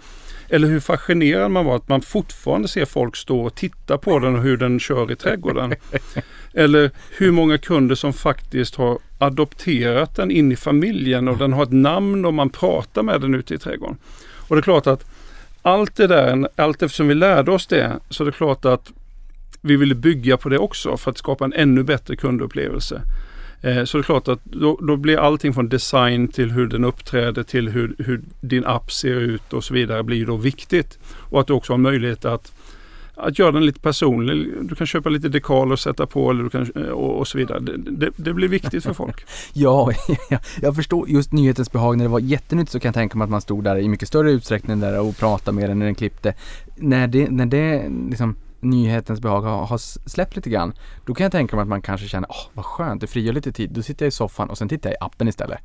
[0.53, 4.35] Eller hur fascinerad man var att man fortfarande ser folk stå och titta på den
[4.35, 5.75] och hur den kör i trädgården.
[6.53, 11.63] eller hur många kunder som faktiskt har adopterat den in i familjen och den har
[11.63, 13.97] ett namn och man pratar med den ute i trädgården.
[14.47, 15.05] Och det är klart att
[15.61, 18.91] allt det där, allt eftersom vi lärde oss det, så är det klart att
[19.61, 23.01] vi ville bygga på det också för att skapa en ännu bättre kundupplevelse.
[23.61, 26.83] Eh, så det är klart att då, då, blir allting från design till hur den
[26.83, 30.99] uppträder till hur, hur, din app ser ut och så vidare blir då viktigt.
[31.29, 32.53] Och att du också har möjlighet att,
[33.15, 34.53] att göra den lite personlig.
[34.61, 37.37] Du kan köpa lite dekal och sätta på eller du kan, eh, och, och så
[37.37, 37.59] vidare.
[37.59, 39.25] Det, det, det, blir viktigt för folk.
[39.53, 39.91] ja,
[40.61, 41.97] jag förstår just nyhetens behag.
[41.97, 44.07] När det var jättenytt så kan jag tänka mig att man stod där i mycket
[44.07, 46.33] större utsträckning där och pratade med den när den klippte.
[46.75, 49.77] När det, när det liksom nyhetens behag har, har
[50.09, 50.73] släppt lite grann,
[51.05, 53.33] då kan jag tänka mig att man kanske känner, åh oh, vad skönt, det frigör
[53.33, 53.71] lite tid.
[53.71, 55.59] Då sitter jag i soffan och sen tittar jag i appen istället.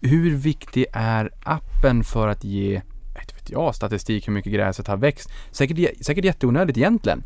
[0.00, 2.74] Hur viktig är appen för att ge,
[3.20, 5.30] inte vet jag, statistik hur mycket gräset har växt?
[5.50, 7.22] Säkert, säkert jätteonödigt egentligen,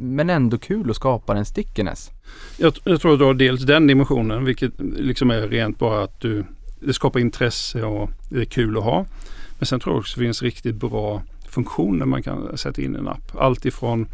[0.00, 2.10] men ändå kul att skapa en stickiness.
[2.56, 6.20] Jag, jag tror att du har dels den dimensionen, vilket liksom är rent bara att
[6.20, 6.44] du,
[6.80, 9.06] det skapar intresse och det är kul att ha.
[9.58, 12.98] Men sen tror jag också det finns riktigt bra funktioner man kan sätta in i
[12.98, 13.36] en app.
[13.36, 14.06] Allt ifrån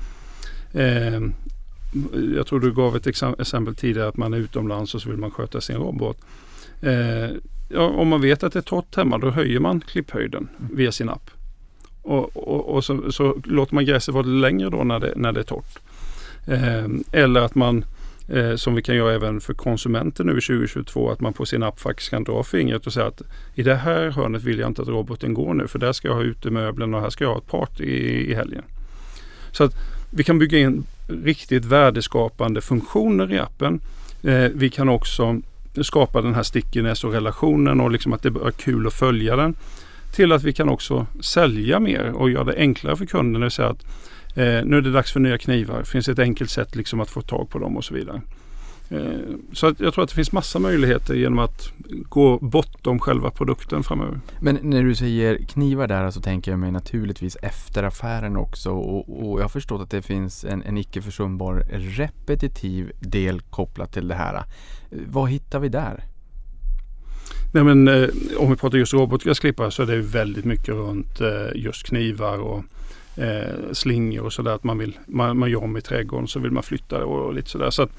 [0.72, 1.20] Eh,
[2.36, 5.30] jag tror du gav ett exempel tidigare att man är utomlands och så vill man
[5.30, 6.16] sköta sin robot.
[6.82, 7.30] Eh,
[7.68, 10.76] ja, om man vet att det är torrt hemma då höjer man klipphöjden mm.
[10.76, 11.30] via sin app.
[12.02, 15.40] Och, och, och så, så, låter man gräset vara längre då när det, när det
[15.40, 15.78] är torrt.
[16.46, 17.84] Eh, eller att man
[18.28, 21.10] eh, som vi kan göra även för konsumenter nu i 2022.
[21.10, 23.22] Att man på sin app faktiskt kan dra fingret och säga att
[23.54, 26.14] i det här hörnet vill jag inte att roboten går nu för där ska jag
[26.14, 28.64] ha utemöblen och här ska jag ha ett party i, i helgen.
[29.52, 29.74] Så att
[30.10, 33.80] vi kan bygga in riktigt värdeskapande funktioner i appen.
[34.22, 35.40] Eh, vi kan också
[35.82, 39.54] skapa den här stickiness och relationen och liksom att det är kul att följa den.
[40.14, 43.40] Till att vi kan också sälja mer och göra det enklare för kunden.
[43.40, 43.84] Det vill säga att
[44.36, 45.82] eh, nu är det dags för nya knivar.
[45.82, 48.20] Finns det ett enkelt sätt liksom att få tag på dem och så vidare.
[48.90, 51.72] Eh, så att jag tror att det finst massa möjligheter genom att
[52.08, 54.20] gå bortom själva produkten framöver.
[54.40, 59.30] Men när du säger knivar där så tänker jag mig naturligtvis efter affären också och,
[59.30, 64.08] och jag har förstått att det finns en, en icke försumbar repetitiv del kopplat till
[64.08, 64.42] det här.
[64.90, 66.04] Vad hittar vi där?
[67.52, 71.48] Nej, men, eh, om vi pratar just robotgräsklippare så är det väldigt mycket runt eh,
[71.54, 72.64] just knivar och
[73.18, 74.50] eh, slingor och sådär.
[74.50, 77.34] Att man, vill, man, man gör om i trädgården så vill man flytta och, och
[77.34, 77.70] lite sådär.
[77.70, 77.90] Så att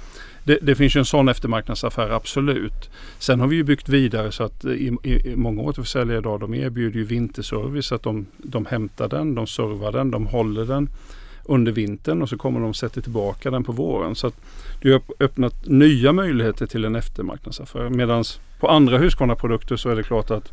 [0.44, 2.90] det, det, finns ju en sån eftermarknadsaffär, absolut.
[3.20, 7.00] Sen har vi ju byggt vidare så att i, i, många återförsäljare idag de erbjuder
[7.00, 7.92] ju vinterservice.
[7.92, 10.90] Att de, de hämtar den, de servar den, de håller den
[11.44, 14.16] under vintern och så kommer de och sätter tillbaka den på våren.
[14.16, 14.36] Så att
[14.82, 17.90] du har öppnat nya möjligheter till en eftermarknadsaffär.
[17.90, 18.24] Medan
[18.60, 20.52] på andra Husqvarna-produkter så är det klart att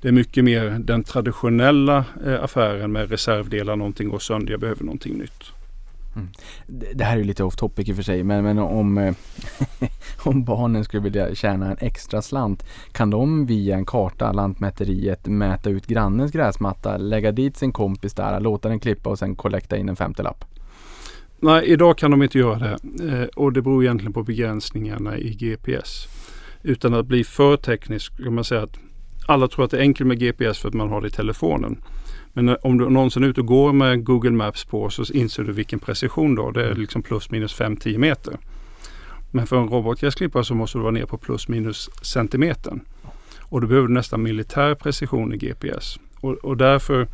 [0.00, 4.84] det är mycket mer den traditionella eh, affären med reservdelar, någonting går sönder, jag behöver
[4.84, 5.53] någonting nytt.
[6.16, 6.28] Mm.
[6.94, 9.14] Det här är lite off topic i och för sig men, men om, eh,
[10.24, 15.70] om barnen skulle vilja tjäna en extra slant kan de via en karta, Lantmäteriet, mäta
[15.70, 19.88] ut grannens gräsmatta, lägga dit sin kompis där, låta den klippa och sen kollekta in
[19.88, 20.44] en femtelapp?
[21.40, 25.34] Nej, idag kan de inte göra det eh, och det beror egentligen på begränsningarna i
[25.34, 26.06] GPS.
[26.62, 28.78] Utan att bli för teknisk kan man säga att
[29.26, 31.82] alla tror att det är enkelt med GPS för att man har det i telefonen.
[32.36, 35.52] Men om du någonsin är ute och går med Google Maps på så inser du
[35.52, 36.50] vilken precision då.
[36.50, 38.36] Det är liksom plus minus 5-10 meter.
[39.30, 42.80] Men för en robotgräsklippare så måste du vara ner på plus minus centimetern.
[43.40, 45.98] Och då behöver du nästan militär precision i GPS.
[46.20, 47.08] Och, och därför,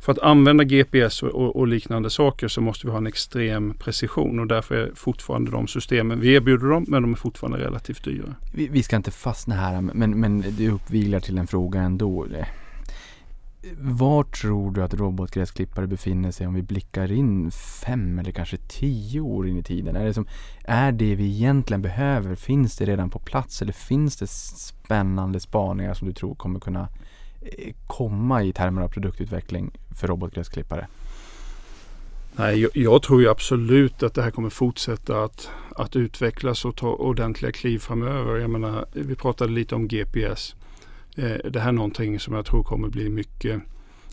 [0.00, 3.74] för att använda GPS och, och, och, liknande saker så måste vi ha en extrem
[3.74, 8.04] precision och därför är fortfarande de systemen, vi erbjuder dem men de är fortfarande relativt
[8.04, 8.34] dyra.
[8.54, 12.26] Vi, vi ska inte fastna här men, men det uppvilar till en fråga ändå.
[13.78, 19.20] Var tror du att robotgräsklippare befinner sig om vi blickar in fem eller kanske tio
[19.20, 19.96] år in i tiden?
[19.96, 20.26] Är det, som,
[20.64, 22.34] är det vi egentligen behöver?
[22.34, 26.88] Finns det redan på plats eller finns det spännande spaningar som du tror kommer kunna
[27.42, 30.86] eh, komma i termer av produktutveckling för robotgräsklippare?
[32.38, 36.76] Nej, jag, jag, tror ju absolut att det här kommer fortsätta att, att utvecklas och
[36.76, 38.36] ta ordentliga kliv framöver.
[38.36, 40.54] Jag menar, vi pratade lite om GPS.
[41.16, 43.62] Eh, det här är någonting som jag tror kommer bli mycket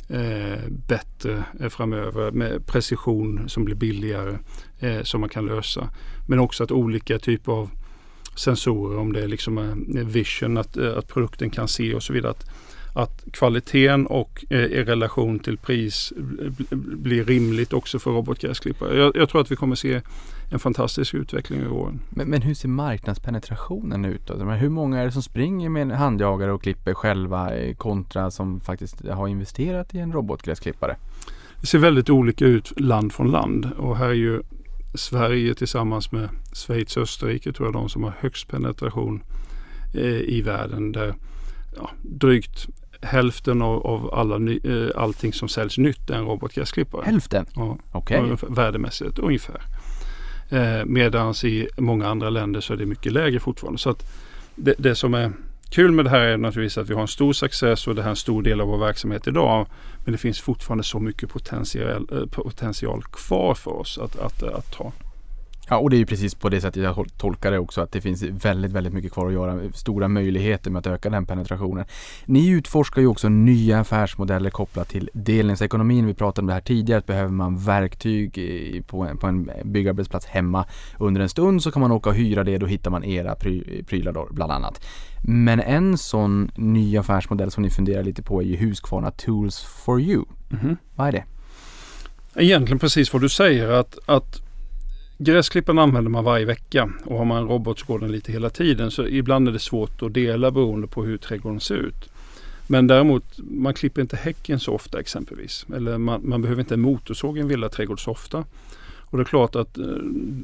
[0.09, 4.37] eh, bättre eh, framöver med precision som blir billigare
[4.79, 5.89] eh, som man kan lösa.
[6.27, 7.69] Men också att olika typer av
[8.35, 12.13] sensorer, om det är liksom eh, vision, att, eh, att produkten kan se och så
[12.13, 12.31] vidare.
[12.31, 12.45] Att,
[12.93, 16.13] att kvaliteten och eh, i relation till pris
[16.71, 18.97] blir rimligt också för robotgräsklippare.
[18.97, 20.01] Jag, jag tror att vi kommer se
[20.53, 21.99] en fantastisk utveckling i åren.
[22.09, 24.33] Men, men, hur ser marknadspenetrationen ut då?
[24.35, 28.59] Hur många är det som springer med en handjagare och klipper själva eh, kontra som
[28.59, 30.95] faktiskt har investerat i en robotgräsklippare?
[31.61, 34.41] Det ser väldigt olika ut land från land och här är ju
[34.95, 39.23] Sverige tillsammans med Schweiz och Österrike tror jag de som har högst penetration
[39.93, 41.15] eh, i världen där
[41.77, 42.67] ja, drygt
[43.01, 47.05] hälften av, av alla ny, eh, allting som säljs nytt är en robotgräsklippare.
[47.05, 47.45] Hälften?
[47.55, 47.77] Ja.
[47.93, 48.35] Okay.
[48.49, 49.61] Värdemässigt ungefär.
[50.49, 53.79] Eh, Medan i många andra länder så är det mycket lägre fortfarande.
[53.79, 54.12] Så att
[54.56, 55.32] det, det, som är
[55.69, 58.10] kul med det här är naturligtvis att vi har en stor success och det här
[58.10, 59.67] är en stor del av vår verksamhet idag.
[60.03, 64.71] Men det finns fortfarande så mycket potential, eh, potential kvar för oss att, att, att
[64.71, 64.91] ta.
[65.69, 68.02] Ja, och det är ju precis på det sättet jag tolkar det också, att det
[68.02, 69.60] finns väldigt, väldigt mycket kvar att göra.
[69.73, 71.86] Stora möjligheter med att öka den penetrationen.
[72.26, 76.06] Ni utforskar ju också nya affärsmodeller kopplat till delningsekonomin.
[76.06, 78.34] Vi pratade om det här tidigare, att behöver man verktyg
[78.88, 80.65] på en, på en byggarbetsplats hemma
[80.99, 83.84] under en stund så kan man åka och hyra det, då hittar man era pry,
[83.84, 84.86] prylar då, bland annat.
[85.26, 90.02] Men en sån ny affärsmodell som ni funderar lite på är ju Husqvarna Tools for
[90.02, 90.26] You.
[90.52, 90.78] Mm -hmm.
[90.95, 91.23] Vad är det?
[92.36, 94.42] Egentligen precis vad du säger att, att
[95.23, 98.49] Gräsklipparen använder man varje vecka och har man en robot så går den lite hela
[98.49, 98.91] tiden.
[98.91, 102.09] Så ibland är det svårt att dela beroende på hur trädgården ser ut.
[102.67, 105.65] Men däremot, man klipper inte häcken så ofta exempelvis.
[105.75, 108.45] Eller man, man behöver inte en motorsåg i en villaträdgård så ofta.
[109.13, 109.86] Och det är klart att eh,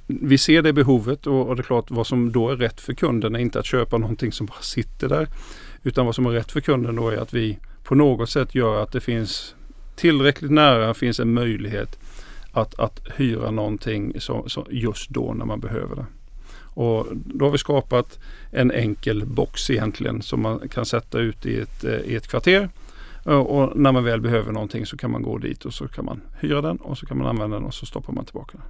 [0.07, 2.93] vi ser det behovet och, och, det är klart vad som då är rätt för
[2.93, 5.27] kunden är inte att köpa någonting som bara sitter där.
[5.83, 8.83] Utan vad som är rätt för kunden då är att vi på något sätt gör
[8.83, 9.55] att det finns
[9.95, 11.99] tillräckligt nära, finns en möjlighet
[12.51, 16.05] att, att hyra någonting så, så just då när man behöver det.
[16.73, 18.19] Och då har vi skapat
[18.51, 22.69] en enkel box egentligen som man kan sätta ut i ett, eh, i ett kvarter.
[23.25, 26.05] Eh, och när man väl behöver någonting så kan man gå dit och så kan
[26.05, 28.67] man hyra den och så kan man använda den och så stoppar man tillbaka den.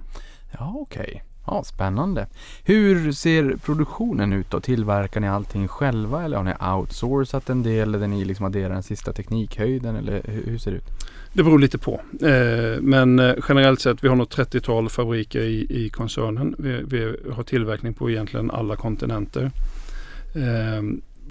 [0.58, 1.02] Ja, okej.
[1.02, 1.20] Okay.
[1.50, 2.26] Ja, spännande.
[2.64, 4.60] Hur ser produktionen ut då?
[4.60, 8.82] Tillverkar ni allting själva eller har ni outsourcat en del där ni liksom adderar den
[8.82, 10.88] sista teknikhöjden eller hur ser det ut?
[11.32, 12.00] Det beror lite på.
[12.22, 16.54] Eh, men eh, generellt sett, vi har nog 30-tal fabriker i, i koncernen.
[16.58, 19.50] Vi, vi, har tillverkning på egentligen alla kontinenter.
[20.34, 20.82] Eh,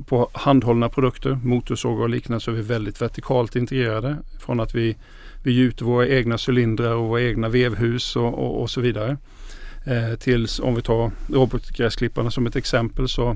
[0.06, 4.18] på handhållna produkter, motorsågar och liknande, så är vi väldigt vertikalt integrerade.
[4.40, 4.96] Från att vi,
[5.44, 9.18] vi gjuter våra egna cylindrar och våra egna vevhus och, och, och så vidare.
[9.90, 13.36] Eh, tills om vi tar robotgräsklipparna som ett exempel så,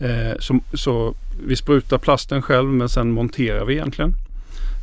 [0.00, 1.14] eh, som, så
[1.46, 4.14] vi sprutar plasten själv men sen monterar vi egentligen.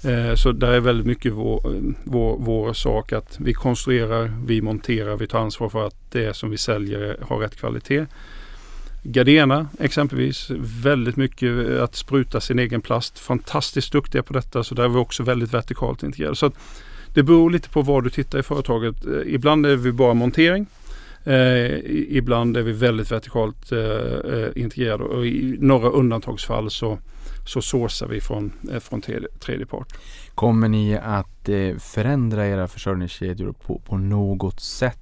[0.03, 1.61] Eh, så där är väldigt mycket vår,
[2.03, 6.49] vår, vår sak att vi konstruerar, vi monterar, vi tar ansvar för att det som
[6.49, 8.05] vi säljer har rätt kvalitet.
[9.03, 10.49] Gardena exempelvis,
[10.83, 13.19] väldigt mycket att spruta sin egen plast.
[13.19, 16.35] Fantastiskt duktiga på detta så där är vi också väldigt vertikalt integrerade.
[16.35, 16.51] Så
[17.13, 19.05] det beror lite på var du tittar i företaget.
[19.05, 20.67] Eh, ibland är vi bara montering.
[21.27, 21.79] Eh,
[22.17, 26.97] ibland är vi väldigt vertikalt eh, eh, integrerade och i några undantagsfall så,
[27.45, 29.93] så sourcar vi från, eh, från tredje, tredje part.
[30.35, 34.97] Kommer ni att eh, förändra era försörjningskedjor på, på något sätt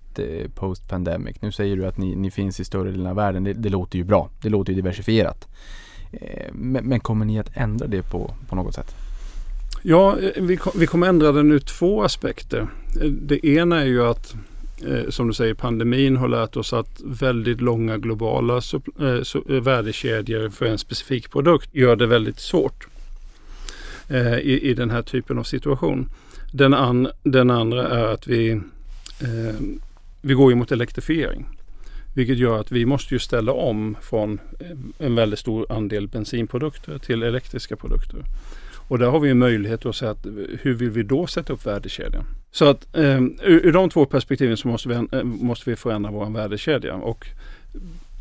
[0.55, 1.41] post pandemic?
[1.41, 3.43] Nu säger du att ni, ni finns i större delen av världen.
[3.43, 4.29] Det, det låter ju bra.
[4.41, 5.47] Det låter ju diversifierat.
[6.51, 8.95] Men, men, kommer ni att ändra det på, på något sätt?
[9.81, 12.67] Ja, vi, vi kommer ändra den ur två aspekter.
[13.21, 14.35] Det ena är ju att
[14.88, 18.61] eh, som du säger, pandemin har lärt oss att väldigt långa globala
[18.99, 22.88] eh, eh, värdekedjor för en specifik produkt gör det väldigt svårt
[24.07, 26.09] eh, i, i den här typen av situation.
[26.53, 28.51] Den, an, den andra är att vi,
[29.21, 29.55] eh,
[30.21, 31.45] vi går mot elektrifiering.
[32.15, 36.97] Vilket gör att vi måste ju ställa om från eh, en väldigt stor andel bensinprodukter
[36.97, 38.19] till elektriska produkter.
[38.87, 41.53] Och där har vi en möjlighet att säga att eh, hur vill vi då sätta
[41.53, 42.25] upp värdekedjan?
[42.51, 46.11] Så att eh, ur, ur de två perspektiven så måste vi, eh, måste vi förändra
[46.11, 46.93] vår värdekedja.
[46.93, 47.27] Och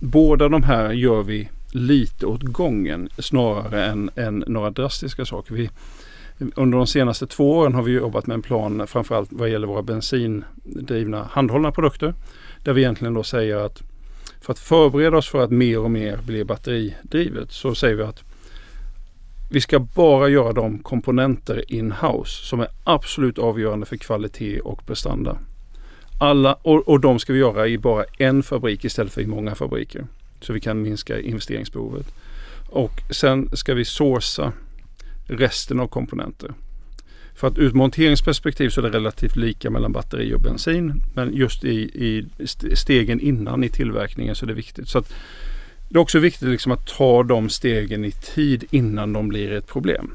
[0.00, 5.55] båda de här gör vi lite åt gången snarare än, än några drastiska saker.
[5.55, 5.70] Vi,
[6.55, 9.83] under de senaste två åren har vi jobbat med en plan framförallt vad gäller våra
[9.83, 12.14] bensindrivna handhållna produkter.
[12.64, 13.83] Där vi egentligen då säger att
[14.40, 18.34] för att förbereda oss för att mer och mer bli batteridrivet så säger vi att
[19.51, 25.39] vi ska bara göra de komponenter in-house som är absolut avgörande för kvalitet och prestanda.
[26.21, 29.55] Alla, och, och de ska vi göra i bara en fabrik istället för i många
[29.55, 30.07] fabriker.
[30.41, 32.07] Så vi kan minska investeringsbehovet.
[32.71, 34.53] Och sen ska vi sourca
[35.27, 36.55] resten av komponenter.
[37.35, 41.03] För att ur ett monteringsperspektiv så är det relativt lika mellan batteri och bensin.
[41.15, 42.27] Men just i, i
[42.77, 44.89] stegen innan i tillverkningen så är det viktigt.
[44.89, 45.13] Så att
[45.88, 49.66] det är också viktigt liksom att ta de stegen i tid innan de blir ett
[49.66, 50.11] problem.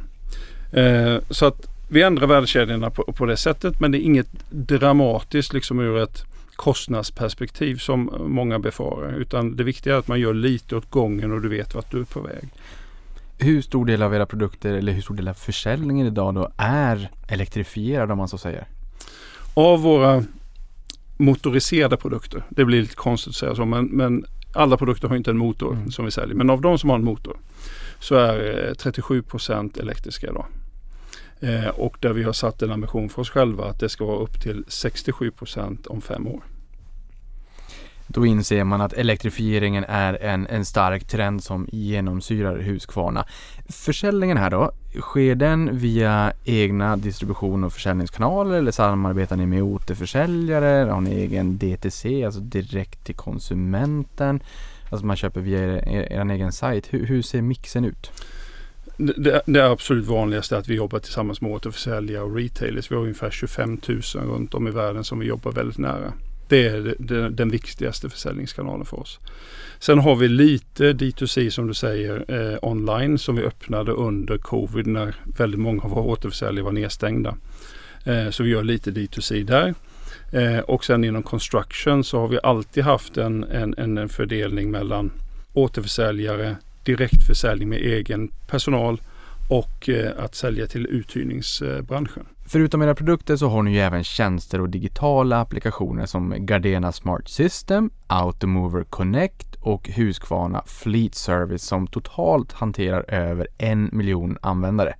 [0.72, 5.54] Eh, så att vi ändrar värdekedjorna på, på, det sättet men det är inget dramatiskt
[5.54, 9.14] liksom ur ett kostnadsperspektiv som många befarar.
[9.14, 12.00] Utan det viktiga är att man gör lite åt gången och du vet vart du
[12.00, 12.50] är på väg.
[13.38, 17.10] Hur stor del av era produkter eller hur stor del av försäljningen idag då är
[17.28, 18.68] elektrifierad om man så säger?
[19.54, 20.24] Av våra
[21.18, 25.32] motoriserade produkter, det blir lite konstigt att säga så, men, men alla produkter har inte
[25.32, 25.92] en motor mm.
[25.92, 27.38] som vi säljer, men av de som har en motor
[28.00, 30.46] så är 37 eh, elektriska idag.
[31.40, 34.20] Eh, och där vi har satt en ambition för oss själva att det ska vara
[34.20, 36.44] upp till 67% om fem år.
[38.12, 43.26] Då inser man att elektrifieringen är en, en stark trend som genomsyrar Husqvarna.
[43.70, 50.92] Försäljningen här då, sker den via egna distribution och försäljningskanaler eller samarbetar ni med återförsäljare?
[50.92, 54.40] Har ni egen DTC, alltså direkt till konsumenten?
[54.90, 56.94] Alltså man köper via er, er egen sajt.
[56.94, 58.12] Hur, hur, ser mixen ut?
[58.98, 62.92] Det, det absolut vanligaste är att vi jobbar tillsammans med återförsäljare och retailers.
[62.92, 66.14] Vi har ungefär 25 000 runt om i världen som vi jobbar väldigt nära.
[66.50, 69.20] Det är den, den viktigaste försäljningskanalen för oss.
[69.80, 74.88] Sen har vi lite D2C som du säger eh, online som vi öppnade under covid
[74.88, 77.36] när väldigt många av våra återförsäljare var nedstängda.
[78.04, 79.74] Eh, så vi gör lite D2C där.
[80.32, 85.12] Eh, och sen inom construction så har vi alltid haft en, en, en fördelning mellan
[85.54, 89.02] återförsäljare, direktförsäljning med egen personal
[89.50, 92.26] och eh, att sälja till uthyrningsbranschen.
[92.52, 97.28] Förutom era produkter så har ni ju även tjänster och digitala applikationer som Gardena Smart
[97.28, 104.96] System, Automover Connect och Husqvarna Fleet Service som totalt hanterar över en miljon användare.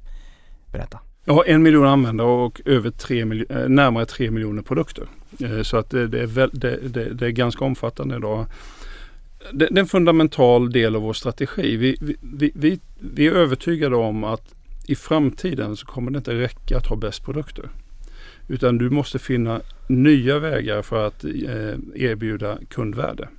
[0.72, 1.00] Berätta.
[1.26, 5.08] Ja, en miljon användare och över tre eh, närmare tre miljoner produkter.
[5.40, 8.46] Eh, så att det, är, väl, det, det, det är ganska omfattande idag.
[9.54, 11.78] det, det är en fundamental del av vår strategi.
[11.78, 14.56] Vi, vi, vi, vi är övertygade om att
[14.90, 17.70] i framtiden så kommer det inte räcka att ha bäst produkter.
[18.48, 23.30] Utan du måste finna nya vägar för att eh, erbjuda kundvärde.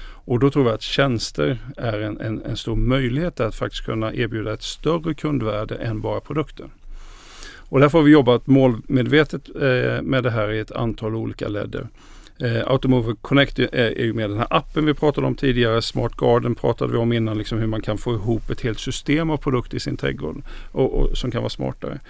[0.00, 4.14] Och då tror vi att tjänster är en, en, en, stor möjlighet att faktiskt kunna
[4.14, 6.66] erbjuda ett större kundvärde än bara produkter.
[7.56, 11.88] Och därför har vi jobbat målmedvetet eh, med det här i ett antal olika ledder.
[12.40, 15.82] Eh, Automover Connect är, är ju med den här appen vi pratade om tidigare.
[15.82, 19.30] Smart Garden pratade vi om innan, liksom hur man kan få ihop ett helt system
[19.30, 22.00] av produkter i sin trädgård och, och som kan vara smartare.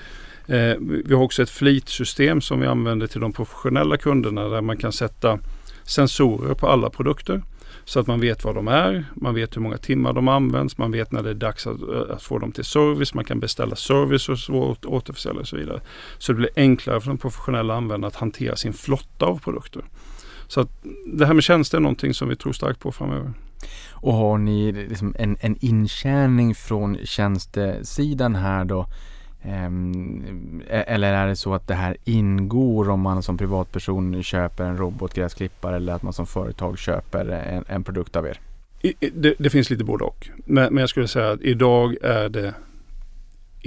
[0.47, 4.77] Eh, vi har också ett flitsystem som vi använder till de professionella kunderna där man
[4.77, 5.39] kan sätta
[5.83, 7.43] sensorer på alla produkter.
[7.85, 10.91] Så att man vet vad de är, man vet hur många timmar de används, man
[10.93, 13.77] vet när det är dags att, eh, att få dem till service, man kan beställa
[13.77, 15.81] service och återförsäljare och så vidare.
[16.19, 19.83] Så det blir enklare för de professionella användarna att hantera sin flotta av produkter.
[20.49, 20.69] Så att
[21.07, 23.33] det här med tjänster är någonting som vi tror starkt på framöver.
[23.91, 28.87] Och har ni liksom en, en intjäning från tjänstesidan här då?
[29.43, 34.65] Ehm, e-, eller är det så att det här ingår om man som privatperson köper
[34.65, 38.41] en robotgräsklippare eller att man som företag köper en, en produkt av er?
[39.13, 40.29] Det, det, finns lite både och.
[40.45, 42.55] Men, men, jag skulle säga att idag är det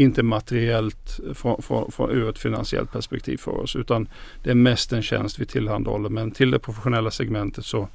[0.02, 4.08] inte materiellt från, från, från, ur ett finansiellt perspektiv för oss utan
[4.44, 6.10] det är mest en tjänst vi tillhandahåller.
[6.10, 7.88] Men till det professionella segmentet så,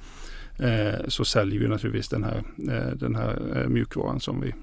[0.59, 4.55] eh, så säljer vi naturligtvis den här, eh, den här eh, mjukvaran som vi,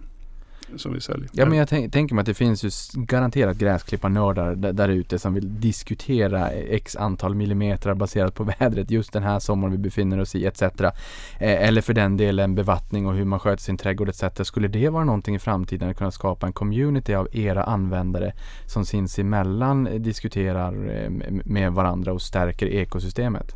[0.76, 1.30] som vi säljer.
[1.34, 5.60] Ja men jag tänker mig att det finns ju garanterat gräsklipparnördar där ute som vill
[5.60, 10.46] diskutera x antal millimeter baserat på vädret just den här sommaren vi befinner oss i
[10.46, 10.62] etc.
[10.62, 10.98] Eh,
[11.40, 14.24] eller för den delen bevattning och hur man sköter sin trädgård etc.
[14.44, 18.34] Skulle det vara någonting i framtiden att kunna skapa en community av era användare
[18.66, 21.10] som sinsemellan diskuterar eh,
[21.46, 23.56] med varandra och stärker ekosystemet?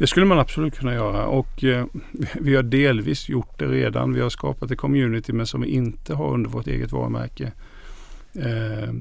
[0.00, 1.86] Det skulle man absolut kunna göra och eh,
[2.40, 4.12] vi har delvis gjort det redan.
[4.12, 7.52] Vi har skapat ett community men som vi inte har under vårt eget varumärke.
[8.34, 8.94] Eh,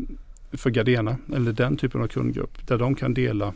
[0.52, 3.54] för Gardena eller den typen av kundgrupp där de kan dela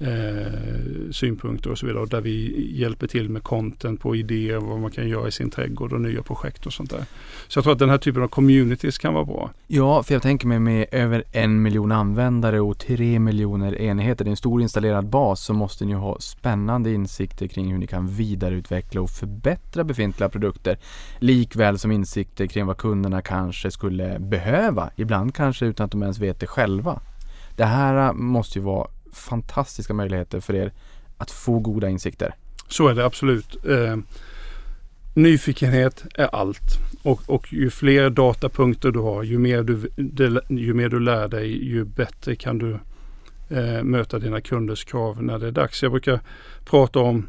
[0.00, 2.02] eh, synpunkter och så vidare.
[2.02, 5.50] Och där vi hjälper till med content på idéer vad man kan göra i sin
[5.50, 7.04] trädgård och nya projekt och sånt där.
[7.48, 9.50] Så jag tror att den här typen av communities kan vara bra.
[9.66, 14.28] Ja, för jag tänker mig med över en miljon användare och tre miljoner enheter, det
[14.28, 18.08] är en stor installerad bas, så måste ni ha spännande insikter kring hur ni kan
[18.08, 20.78] vidareutveckla och förbättra befintliga produkter.
[21.18, 26.18] Likväl som insikter kring vad kunderna kanske skulle behöva, ibland kanske utan att de ens
[26.18, 27.00] vet det själva.
[27.56, 30.72] Det här måste ju vara fantastiska möjligheter för er
[31.16, 32.34] att få goda insikter.
[32.68, 33.66] Så är det absolut.
[33.66, 33.96] Eh,
[35.14, 36.78] nyfikenhet är allt.
[37.02, 39.90] Och, och ju fler datapunkter du har, ju mer du,
[40.48, 42.78] ju mer du lär dig, ju bättre kan du
[43.48, 45.82] eh, möta dina kunders krav när det är dags.
[45.82, 46.20] Jag brukar
[46.64, 47.26] prata om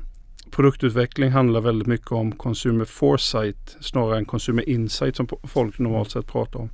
[0.52, 6.28] produktutveckling handlar väldigt mycket om consumer foresight snarare än consumer insight som folk normalt sett
[6.28, 6.70] pratar om.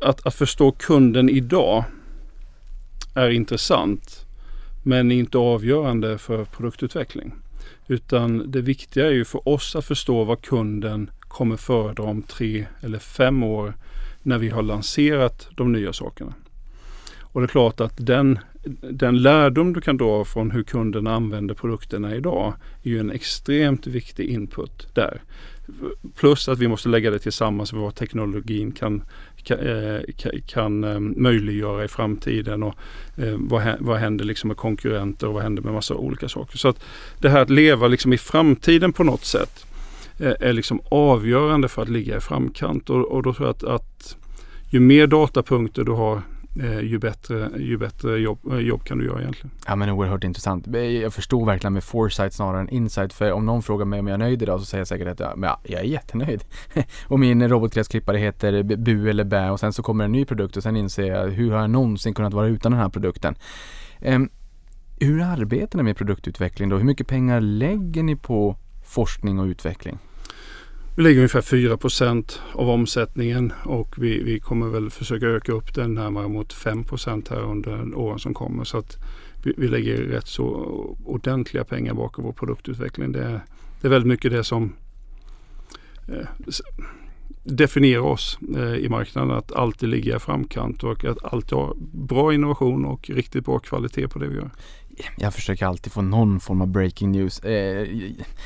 [0.00, 1.84] Att, att förstå kunden idag
[3.14, 4.26] är intressant
[4.82, 7.34] men inte avgörande för produktutveckling.
[7.86, 12.66] Utan det viktiga är ju för oss att förstå vad kunden kommer föredra om tre
[12.80, 13.74] eller fem år
[14.22, 16.34] när vi har lanserat de nya sakerna.
[17.20, 18.38] Och det är klart att den,
[18.90, 23.86] den lärdom du kan dra från hur kunden använder produkterna idag är ju en extremt
[23.86, 25.22] viktig input där.
[26.16, 29.02] Plus att vi måste lägga det tillsammans med vad teknologin kan,
[29.50, 30.00] Eh,
[30.46, 32.74] kan, ehm, möjliggöra i framtiden och
[33.16, 33.36] eh,
[33.80, 36.58] vad, händer liksom med konkurrenter och vad händer med massa olika saker.
[36.58, 36.84] Så att
[37.18, 39.66] det här att leva liksom i framtiden på något sätt
[40.18, 43.64] eh, är liksom avgörande för att ligga i framkant och, och då tror jag att,
[43.64, 44.16] att
[44.70, 46.22] ju mer datapunkter du har
[46.60, 49.50] Eh, ju bättre, ju bättre jobb, eh, jobb kan du göra egentligen.
[49.66, 50.66] Ja men oerhört intressant.
[51.02, 53.12] Jag förstår verkligen med foresight snarare än insight.
[53.12, 55.20] För om någon frågar mig om jag är nöjd idag så säger jag säkert att
[55.20, 56.44] jag, men ja, jag är jättenöjd.
[57.08, 60.62] och min robotgräsklippare heter Bu eller Bä och sen så kommer en ny produkt och
[60.62, 63.34] sen inser jag hur har jag någonsin kunnat vara utan den här produkten.
[64.00, 64.30] Um,
[65.00, 66.76] hur arbetar ni med produktutveckling då?
[66.76, 69.98] Hur mycket pengar lägger ni på forskning och utveckling?
[70.96, 75.94] Vi lägger ungefär 4% av omsättningen och vi, vi kommer väl försöka öka upp den
[75.94, 76.84] närmare mot 5
[77.30, 78.64] här under åren som kommer.
[78.64, 78.96] Så att
[79.42, 80.46] vi, vi, lägger rätt så
[81.04, 83.12] ordentliga pengar bakom vår produktutveckling.
[83.12, 83.40] Det är,
[83.80, 84.72] det är väldigt mycket det som
[86.08, 86.26] eh,
[87.44, 89.30] definierar oss eh, i marknaden.
[89.30, 94.08] Att alltid ligga i framkant och att alltid ha bra innovation och riktigt bra kvalitet
[94.08, 94.50] på det vi gör
[95.16, 97.40] jag försöker alltid få någon form av breaking news.
[97.40, 97.86] Eh,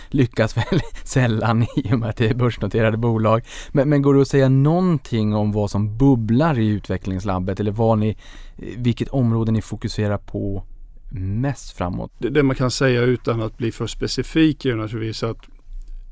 [0.08, 3.42] lyckas väl sällan i och med att det är börsnoterade bolag.
[3.72, 7.98] Men, men går det att säga någonting om vad som bubblar i utvecklingslabbet eller vad
[7.98, 10.64] ni, eh, vilket område ni fokuserar på
[11.10, 12.12] mest framåt?
[12.18, 15.38] Det, det man kan säga utan att bli för specifik är naturligtvis att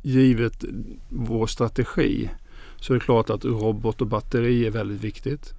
[0.02, 0.64] givet
[1.08, 2.30] vår strategi
[2.76, 5.54] så är det klart att robot och batteri är väldigt viktigt.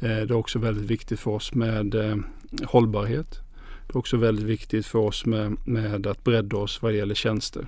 [0.00, 2.16] Eh, det är också väldigt viktigt för oss med eh,
[2.64, 3.40] hållbarhet.
[3.86, 7.66] Det är också väldigt viktigt för oss med, med att bredda oss vad gäller tjänster.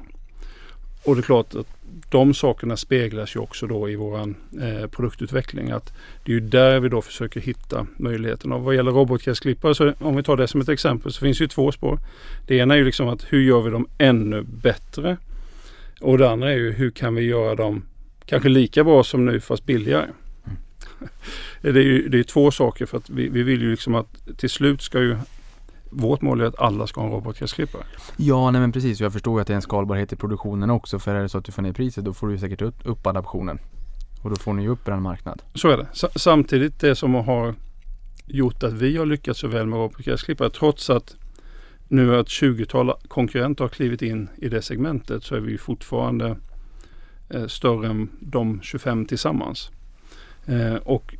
[1.04, 1.66] Och det är klart att
[2.10, 5.70] de sakerna speglas ju också då i våran eh, produktutveckling.
[5.70, 5.92] Att
[6.24, 8.58] det är ju där vi då försöker hitta möjligheterna.
[8.58, 11.48] Vad gäller robotgräsklippare, så om vi tar det som ett exempel, så finns det ju
[11.48, 11.98] två spår.
[12.46, 15.16] Det ena är ju liksom att hur gör vi dem ännu bättre?
[16.00, 17.82] Och det andra är ju hur kan vi göra dem
[18.26, 20.06] kanske lika bra som nu fast billigare?
[21.60, 24.38] Det är ju det är två saker för att vi, vi vill ju liksom att
[24.38, 25.16] till slut ska ju
[25.94, 27.82] vårt mål är att alla ska ha en robotgräsklippare.
[28.16, 29.00] Ja, nej men precis.
[29.00, 30.98] Jag förstår att det är en skalbarhet i produktionen också.
[30.98, 33.06] För är det så att du får ner priset då får du säkert upp, upp
[33.06, 33.58] adaptionen.
[34.22, 35.42] Och då får ni ju upp en marknad.
[35.54, 35.86] Så är det.
[35.92, 37.54] S samtidigt det som har
[38.26, 41.16] gjort att vi har lyckats så väl med robotgräsklippare trots att
[41.88, 46.36] nu ett 20-tal konkurrenter har klivit in i det segmentet så är vi fortfarande
[47.28, 49.70] eh, större än de 25 tillsammans.
[50.46, 51.14] Eh, och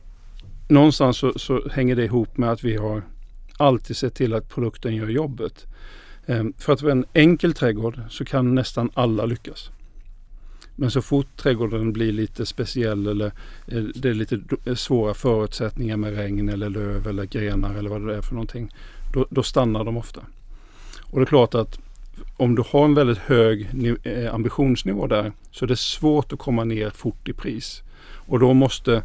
[0.69, 3.03] någonstans så, så, hänger det ihop med att vi har
[3.57, 5.67] alltid se till att produkten gör jobbet.
[6.27, 9.71] Ehm, för att vara en enkel trädgård så kan nästan alla lyckas.
[10.77, 13.33] Men så fort trädgården blir lite speciell eller
[13.67, 18.07] eh, det är lite eh, svåra förutsättningar med regn eller löv eller grenar eller vad
[18.07, 18.71] det är för någonting.
[19.13, 20.21] Då, då stannar de ofta.
[21.03, 21.79] Och det är klart att
[22.37, 23.69] om du har en väldigt hög
[24.03, 27.83] eh, ambitionsnivå där så är det svårt att komma ner fort i pris.
[28.27, 29.03] Och då måste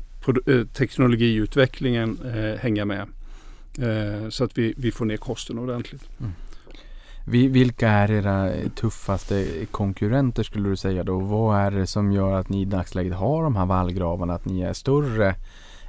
[0.74, 3.08] teknologiutvecklingen eh, hänga med.
[4.30, 6.10] Så att vi, vi får ner kosten ordentligt.
[6.20, 6.32] Mm.
[7.52, 11.20] Vilka är era tuffaste konkurrenter skulle du säga då?
[11.20, 14.34] Vad är det som gör att ni i dagsläget har de här vallgravarna?
[14.34, 15.36] Att ni är större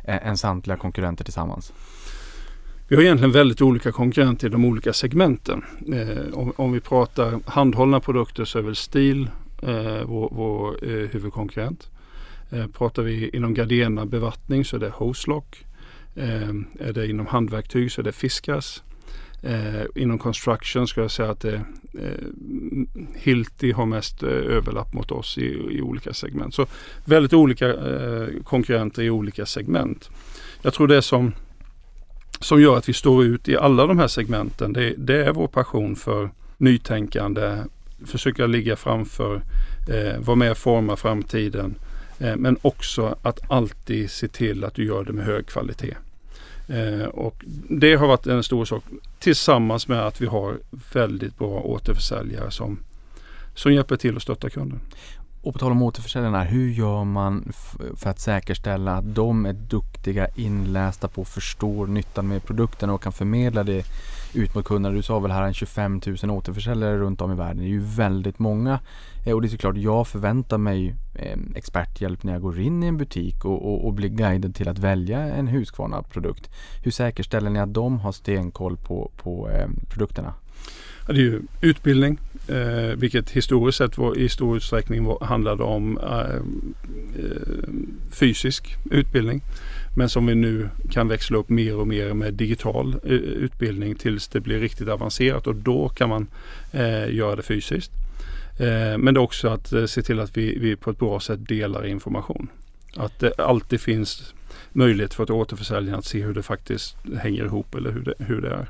[0.05, 1.73] än samtliga konkurrenter tillsammans?
[2.89, 5.65] Vi har egentligen väldigt olika konkurrenter i de olika segmenten.
[5.93, 9.31] Eh, om, om, vi pratar handhållna produkter så är väl Stil
[9.63, 11.91] eh, vår, vår eh, huvudkonkurrent.
[12.51, 15.65] Eh, pratar vi inom Gardena bevattning så är det Hoslock.
[16.17, 16.51] Eh,
[16.81, 18.83] är det inom handverktyg så är det Fiskas.
[19.43, 21.55] Eh, inom construction ska jag säga att det,
[21.95, 22.27] eh,
[23.15, 26.55] Hilti har mest eh, överlapp mot oss i, i, olika segment.
[26.55, 26.67] Så
[27.05, 30.11] väldigt olika eh, konkurrenter i olika segment.
[30.63, 31.33] Jag tror det som
[32.41, 34.73] som gör att vi står ut i alla de här segmenten.
[34.73, 37.65] Det, det är vår passion för nytänkande,
[38.07, 39.43] försöka ligga framför,
[39.89, 41.75] eh, vara med och forma framtiden.
[42.21, 45.95] Eh, men också att alltid se till att du gör det med hög kvalitet.
[46.69, 48.85] Eh, och det har varit en stor sak
[49.19, 50.59] tillsammans med att vi har
[50.93, 52.79] väldigt bra återförsäljare som,
[53.55, 54.81] som hjälper till att stötta kunden.
[55.43, 57.53] Och på tal om återförsäljarna, hur gör man
[57.97, 63.03] för att säkerställa att de är duktiga, inlästa på, och förstår nyttan med produkten och
[63.03, 63.85] kan förmedla det
[64.35, 64.97] ut mot kunderna?
[64.97, 67.59] Du sa väl här en 25 000 återförsäljare runt om i världen.
[67.59, 68.79] Det är ju väldigt många.
[69.27, 72.87] Eh, och det är såklart, jag förväntar mig Eh, experthjälp när jag går in i
[72.87, 76.51] en butik och, och, och blir guidad till att välja en Husqvarna-produkt.
[76.85, 80.35] Hur säkerställer ni att de har stenkoll på, på eh, produkterna?
[81.07, 85.99] det är ju utbildning, eh, vilket historiskt sett var, i stor utsträckning var, handlade om
[85.99, 86.37] eh,
[87.25, 87.69] eh,
[88.11, 89.43] fysisk utbildning.
[89.97, 94.29] Men som vi nu kan växla upp mer och mer med digital eh, utbildning tills
[94.29, 96.27] det blir riktigt avancerat och då kan man
[96.73, 97.93] eh, göra det fysiskt.
[98.61, 101.21] Eh, men det är också att eh, se till att vi, vi på ett bra
[101.21, 102.49] sätt delar information.
[102.97, 104.35] Att det alltid finns
[104.73, 108.41] möjlighet för ett återförsäljare att se hur det faktiskt hänger ihop eller hur det, hur
[108.41, 108.69] det är.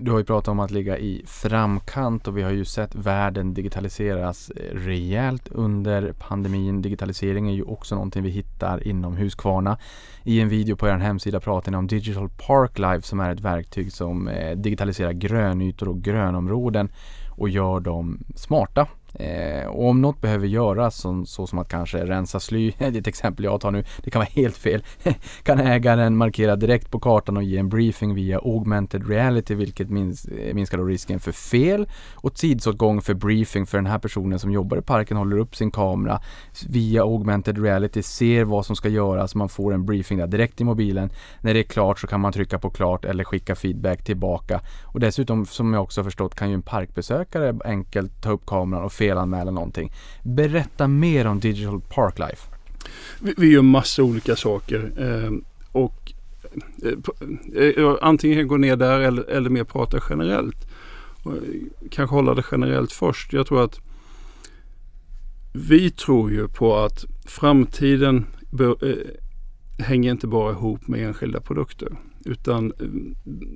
[0.00, 3.54] Du har ju pratat om att ligga i framkant och vi har ju sett världen
[3.54, 6.82] digitaliseras eh, rejält under pandemin.
[6.82, 9.78] Digitalisering är ju också någonting vi hittar inom Husqvarna.
[10.24, 13.40] I en video på er hemsida pratar ni om Digital Park Life som är ett
[13.40, 16.88] verktyg som digitaliserar grönytor och grönområden
[17.36, 18.86] och gör dem smarta.
[19.18, 22.98] Eh, och om något behöver göras, som, så som att kanske rensa sly, det är
[22.98, 24.82] ett exempel jag tar nu, det kan vara helt fel,
[25.42, 30.24] kan ägaren markera direkt på kartan och ge en briefing via augmented reality vilket minns,
[30.24, 31.88] eh, minskar då risken för fel.
[32.14, 35.70] Och tidsåtgång för briefing för den här personen som jobbar i parken håller upp sin
[35.70, 36.20] kamera
[36.68, 40.64] via augmented reality, ser vad som ska göras, man får en briefing där direkt i
[40.64, 41.10] mobilen.
[41.40, 44.60] När det är klart så kan man trycka på klart eller skicka feedback tillbaka.
[44.84, 48.84] Och dessutom som jag också har förstått kan ju en parkbesökare enkelt ta upp kameran
[48.84, 49.92] och felanmäla någonting.
[50.22, 52.48] Berätta mer om Digital Park Life.
[53.20, 55.32] Vi, vi gör massa olika saker eh,
[55.72, 56.12] och
[56.84, 60.66] eh, eh antingen gå ner där eller, eller mer prata generellt.
[61.22, 61.38] Och, eh,
[61.90, 63.32] kanske hålla det generellt först.
[63.32, 63.80] Jag tror att
[65.52, 71.88] vi tror ju på att framtiden bör, eh, hänger inte bara ihop med enskilda produkter.
[72.24, 72.86] Utan eh,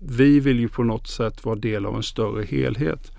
[0.02, 3.12] vi vill ju på något sätt vara del av en större helhet.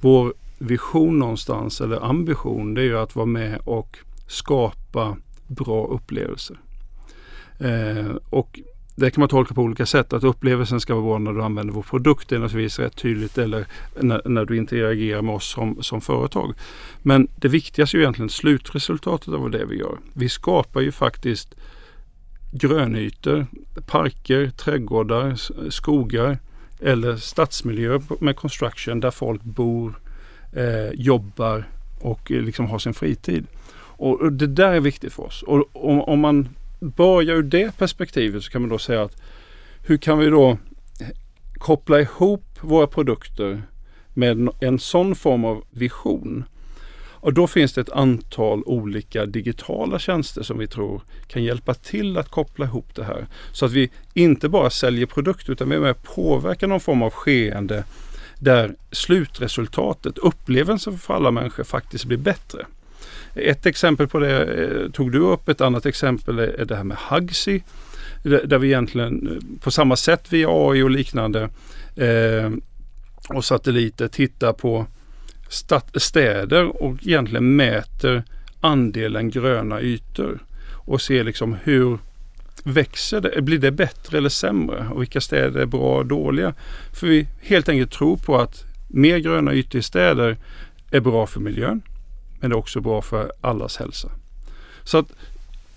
[0.00, 6.56] Vår vision någonstans eller ambition det är ju att vara med och skapa bra upplevelser.
[7.58, 8.60] Eh, och
[8.96, 10.12] det kan man tolka på olika sätt.
[10.12, 13.38] Att upplevelsen ska vara bra när du använder vår produkt det är naturligtvis rätt tydligt
[13.38, 13.66] eller
[14.00, 16.54] när, när, du interagerar med oss som, som företag.
[17.02, 19.98] Men det viktigaste är ju egentligen slutresultatet av det vi gör.
[20.14, 21.54] Vi skapar ju faktiskt
[22.52, 23.46] grönytor,
[23.86, 25.34] parker, trädgårdar,
[25.70, 26.38] skogar
[26.80, 29.94] eller stadsmiljöer med construction där folk bor,
[30.52, 31.68] eh, jobbar
[32.00, 33.46] och eh, liksom har sin fritid.
[33.74, 35.42] Och, och, det där är viktigt för oss.
[35.42, 36.48] Och om, om man
[36.80, 39.22] börjar ur det perspektivet så kan man då säga att
[39.86, 40.58] hur kan vi då
[41.54, 43.62] koppla ihop våra produkter
[44.14, 46.44] med en sån form av vision?
[47.22, 52.18] Och då finns det ett antal olika digitala tjänster som vi tror kan hjälpa till
[52.18, 53.26] att koppla ihop det här.
[53.52, 57.02] Så att vi inte bara säljer produkter utan vi är med och påverkar någon form
[57.02, 57.84] av skeende
[58.42, 62.66] där slutresultatet, upplevelsen för alla människor faktiskt blir bättre.
[63.34, 65.48] Ett exempel på det eh, tog du upp.
[65.48, 67.60] Ett annat exempel är det här med Hugsy.
[68.22, 71.48] Där vi egentligen eh, på samma sätt via AI och liknande
[71.96, 72.50] eh,
[73.28, 74.86] och satelliter tittar på
[75.94, 78.24] städer och egentligen mäter
[78.60, 80.38] andelen gröna ytor
[80.84, 81.98] och ser liksom hur
[82.62, 83.42] växer det?
[83.42, 84.88] Blir det bättre eller sämre?
[84.88, 86.54] Och vilka städer är bra och dåliga?
[86.92, 90.36] För vi helt enkelt tror på att mer gröna ytor i städer
[90.90, 91.82] är bra för miljön.
[92.40, 94.10] Men det är också bra för allas hälsa.
[94.84, 95.12] Så att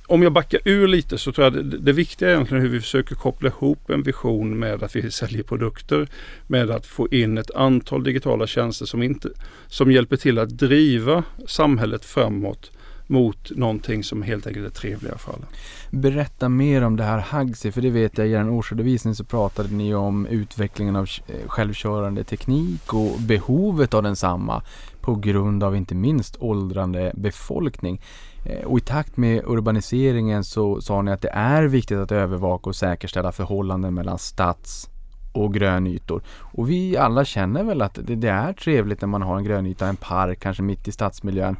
[0.07, 2.81] om jag backar ur lite så tror jag det, det viktiga är egentligen hur vi
[2.81, 6.07] försöker koppla ihop en vision med att vi säljer produkter.
[6.47, 9.29] Med att få in ett antal digitala tjänster som, inte,
[9.67, 12.71] som hjälper till att driva samhället framåt
[13.07, 15.45] mot någonting som helt enkelt är trevligare för alla.
[15.89, 19.69] Berätta mer om det här Hagsi, för det vet jag i er årsredovisning så pratade
[19.69, 24.63] ni om utvecklingen av eh, självkörande teknik och behovet av densamma
[25.01, 28.01] på grund av inte minst åldrande befolkning.
[28.45, 32.69] Eh, och i takt med urbaniseringen så sa ni att det är viktigt att övervaka
[32.69, 34.89] och säkerställa förhållanden mellan stads
[35.35, 36.21] och grönytor.
[36.27, 39.95] Och vi alla känner väl att det, är trevligt när man har en grönyta, en
[39.95, 41.55] park, kanske mitt i stadsmiljön.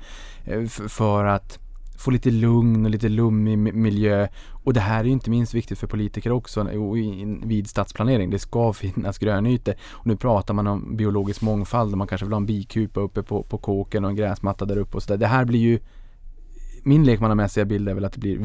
[0.46, 1.60] Eh, för att
[1.98, 4.28] få lite lugn och lite lummig miljö.
[4.64, 6.68] Och det här är inte minst viktigt för politiker också
[7.44, 8.30] vid stadsplanering.
[8.30, 9.76] Det ska finnas grönytor.
[9.92, 13.24] Och nu pratar man om biologisk mångfald och man kanske vill ha en bikupa uppe
[13.24, 15.18] på, på kåken och en gräsmatta där uppe och sådär.
[15.18, 15.80] Det här blir ju
[16.84, 18.40] min lekmannamässiga bild är väl att det blir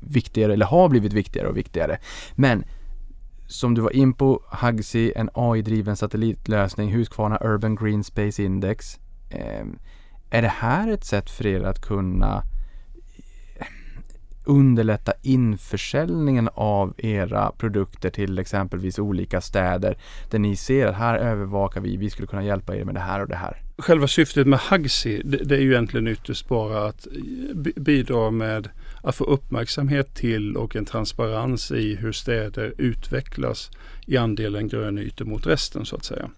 [0.00, 1.98] viktigare, eller har blivit viktigare och viktigare.
[2.34, 2.64] Men
[3.46, 8.98] som du var in på, Hugsi, en AI-driven satellitlösning, Husqvarna Urban Green Space Index.
[9.30, 9.66] Eh,
[10.30, 12.42] är det här ett sätt för er att kunna
[13.58, 13.66] eh,
[14.44, 19.98] underlätta införsäljningen av era produkter till exempelvis olika städer
[20.30, 23.20] där ni ser att här övervakar vi, vi skulle kunna hjälpa er med det här
[23.20, 23.62] och det här?
[23.78, 28.68] Själva syftet med Hugsi det, det är ju egentligen ytterst bara att eh, bidra med
[29.04, 33.70] att få uppmärksamhet till och en transparens i hur städer utvecklas
[34.06, 36.30] i andelen grönytor mot resten så att säga.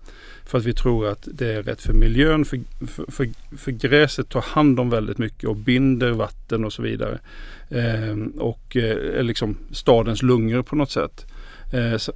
[0.44, 4.28] För att vi tror att det är rätt för miljön, för, för, för, för gräset
[4.28, 7.18] tar hand om väldigt mycket och binder vatten och så vidare.
[7.68, 11.26] Eh, och eh, är liksom stadens lungor på något sätt.
[11.72, 12.12] Eh, så,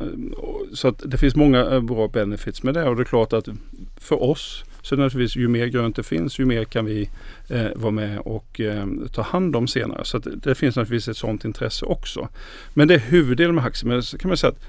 [0.73, 3.49] så, att det finns många eh, bra benefits med det och det är klart att
[3.97, 7.11] för oss så naturligtvis ju mer grönt det finns ju mer kan vi
[7.49, 10.05] eh, vara med och eh, ta hand om senare.
[10.05, 12.29] Så det, det finns naturligtvis ett sådant intresse också.
[12.75, 13.87] Men det är huvuddelen med Haxi.
[13.87, 14.63] Men så kan man säga att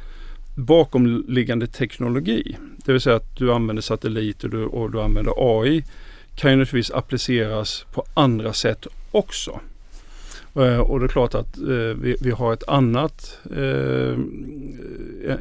[0.56, 5.84] bakomliggande teknologi, det vill säga att du använder satellit och du, och du använder AI,
[6.36, 9.60] kan ju naturligtvis appliceras på andra sätt också.
[10.56, 11.64] Eh, och det är klart att eh,
[12.02, 14.20] vi, vi, har ett annat, uh,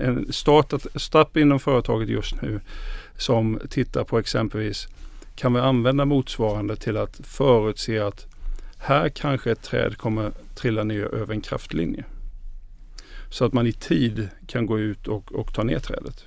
[0.00, 2.60] en startat, startup inom företaget just nu
[3.16, 4.88] som tittar på exempelvis
[5.36, 8.26] kan vi använda motsvarande till att förutse att
[8.78, 12.04] här kanske ett träd kommer trilla ner över en kraftlinje.
[13.30, 16.24] Så att man i tid kan gå ut och, och ta ner trädet.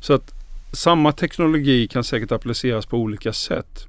[0.00, 0.34] Så att
[0.72, 3.86] samma teknologi kan säkert appliceras på olika sätt.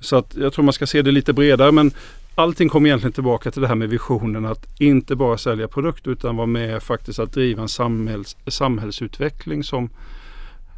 [0.00, 1.92] Så att jag tror man ska se det lite bredare men
[2.36, 6.36] allting kommer egentligen tillbaka till det här med visionen att inte bara sälja produkter utan
[6.36, 9.90] vara med faktiskt att driva en samhälls, samhällsutveckling som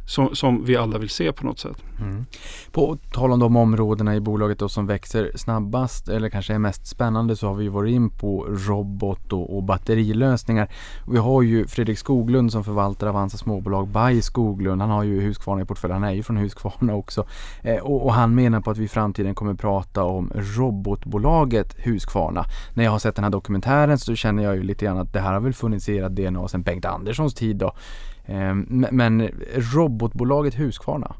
[0.09, 1.83] som, som vi alla vill se på något sätt.
[2.01, 2.25] Mm.
[2.71, 6.87] På tal om de områdena i bolaget då som växer snabbast eller kanske är mest
[6.87, 10.69] spännande så har vi varit in på robot och, och batterilösningar.
[11.07, 14.81] Vi har ju Fredrik Skoglund som förvaltar Avanza småbolag by Skoglund.
[14.81, 17.27] Han har ju Husqvarna i portföljen, han är ju från Husqvarna också.
[17.61, 22.45] Eh, och, och, han menar på att vi i framtiden kommer prata om robotbolaget Husqvarna.
[22.73, 25.19] När jag har sett den här dokumentären så känner jag ju lite grann att det
[25.19, 27.73] här har väl funnits i era DNA sedan Bengt Anderssons tid då.
[28.29, 31.15] Ehm, men robotbolaget Husqvarna?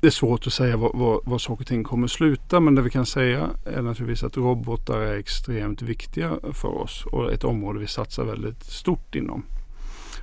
[0.00, 2.82] det är svårt att säga var, var, var saker och ting kommer sluta men det
[2.82, 7.78] vi kan säga är naturligtvis att robotar är extremt viktiga för oss och ett område
[7.78, 9.44] vi satsar väldigt stort inom.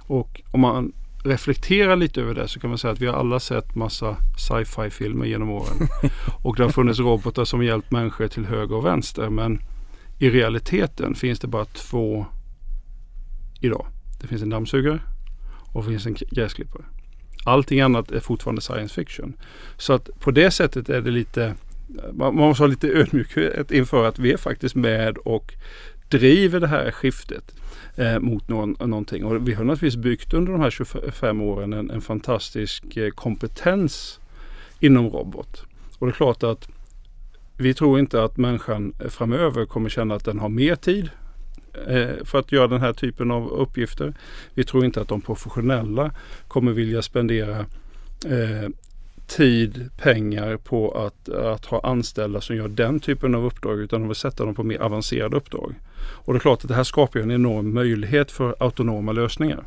[0.08, 0.93] Och om man
[1.24, 4.89] reflekterar lite över det så kan man säga att vi har alla sett massa sci-fi
[4.89, 5.88] filmer genom åren.
[6.43, 9.60] och det har funnits robotar som hjälpt människor till höger och vänster men
[10.20, 12.26] i realiteten finns det bara två
[13.62, 13.88] idag.
[14.22, 14.99] Det finns en dammsugare
[15.74, 16.84] och det finns en gräsklippare.
[17.43, 19.34] Allting annat är fortfarande science fiction.
[19.78, 21.55] Så att på det sättet är det lite,
[22.13, 25.53] man måste ha lite ödmjukhet inför att vi är faktiskt med och
[26.09, 27.55] driver det här skiftet
[27.95, 29.26] eh, mot någon, någonting.
[29.26, 34.20] Och vi har naturligtvis byggt under de här 25 åren en, en fantastisk eh, kompetens
[34.80, 35.63] inom robot.
[35.99, 36.70] Och det är klart att
[37.57, 41.09] vi tror inte att människan eh, framöver kommer känna att den har mer tid
[41.88, 44.13] Eh, för att göra den här typen av uppgifter.
[44.53, 46.11] Vi tror inte att de professionella
[46.47, 47.59] kommer vilja spendera
[48.25, 48.69] eh,
[49.28, 54.07] tid, pengar på att, att ha anställda som gör den typen av uppdrag utan de
[54.07, 55.75] vill sätta dem på mer avancerade uppdrag.
[55.99, 59.63] Och det är klart att det här skapar en enorm möjlighet för autonoma lösningar.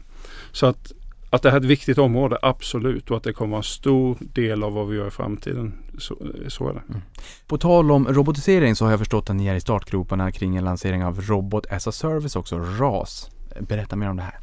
[0.52, 0.92] Så att
[1.31, 3.11] att det här är ett viktigt område, absolut.
[3.11, 5.72] Och att det kommer vara en stor del av vad vi gör i framtiden.
[5.99, 6.16] Så,
[6.49, 6.83] så är det.
[6.89, 7.01] Mm.
[7.47, 10.64] På tal om robotisering så har jag förstått att ni är i startgroparna kring en
[10.64, 13.31] lansering av Robot as a Service också, RAS.
[13.61, 14.39] Berätta mer om det här.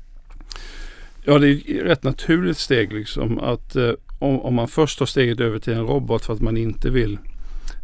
[1.23, 5.05] Ja, det är ett rätt naturligt steg liksom att eh, om, om, man först tar
[5.05, 7.17] steget över till en robot för att man inte vill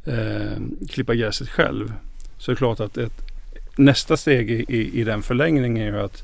[0.06, 1.94] eh, klippa gräset själv.
[2.38, 3.22] Så är det klart att ett,
[3.76, 6.24] nästa steg i, i den förlängningen är ju att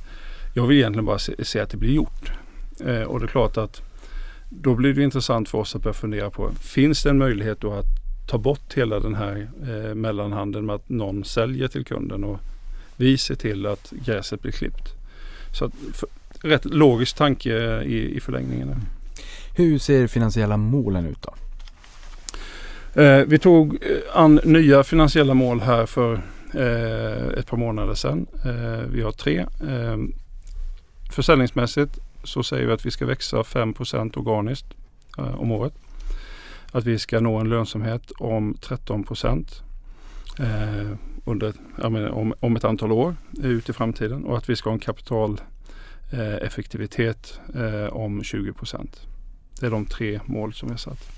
[0.53, 2.31] jag vill egentligen bara se, se att det blir gjort.
[2.85, 3.81] Eh, och det är klart att
[4.49, 7.73] då blir det intressant för oss att börja fundera på, finns det en möjlighet då
[7.73, 7.85] att
[8.29, 12.39] ta bort hela den här eh, mellanhandeln med att någon säljer till kunden och
[12.95, 14.93] vi ser till att gräset blir klippt.
[15.53, 16.09] Så att, för,
[16.41, 18.75] rätt logisk tanke i, i förlängningen.
[19.55, 21.33] Hur ser finansiella målen ut då?
[23.01, 26.13] Eh, vi tog eh, an nya finansiella mål här för
[26.53, 28.27] eh, ett par månader sedan.
[28.45, 29.37] Eh, vi har tre.
[29.39, 29.97] Eh,
[31.11, 31.99] försäljningsmässigt
[32.29, 34.73] så säger vi att vi ska växa 5% organiskt
[35.17, 35.73] eh, om året.
[36.71, 39.05] Att vi ska nå en lönsamhet om 13
[40.39, 40.91] eh,
[41.25, 41.53] under,
[41.89, 44.79] menar, om, om ett antal år ut i framtiden och att vi ska ha en
[44.79, 48.87] kapitaleffektivitet eh, eh, om 20%
[49.59, 51.11] Det är de tre mål som vi har satt.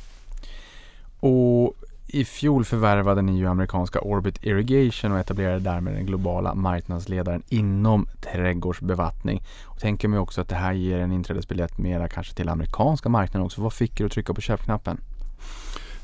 [1.20, 1.76] Och
[2.14, 8.08] i fjol förvärvade ni ju amerikanska Orbit Irrigation och etablerade därmed den globala marknadsledaren inom
[8.22, 9.42] trädgårdsbevattning.
[9.64, 13.46] Och tänker mig också att det här ger en inträdesbiljett mera kanske till amerikanska marknaden
[13.46, 13.62] också.
[13.62, 14.98] Vad fick er att trycka på köpknappen?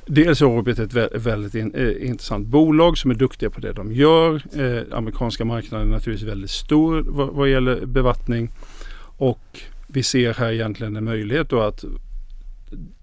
[0.06, 3.94] Dels är Orbit ett väldigt in, eh, intressant bolag som är duktiga på det de
[3.94, 4.36] gör.
[4.36, 8.50] Eh, amerikanska marknaden är naturligtvis väldigt stor vad, vad gäller bevattning.
[9.18, 11.86] Och vi ser här egentligen en möjlighet då att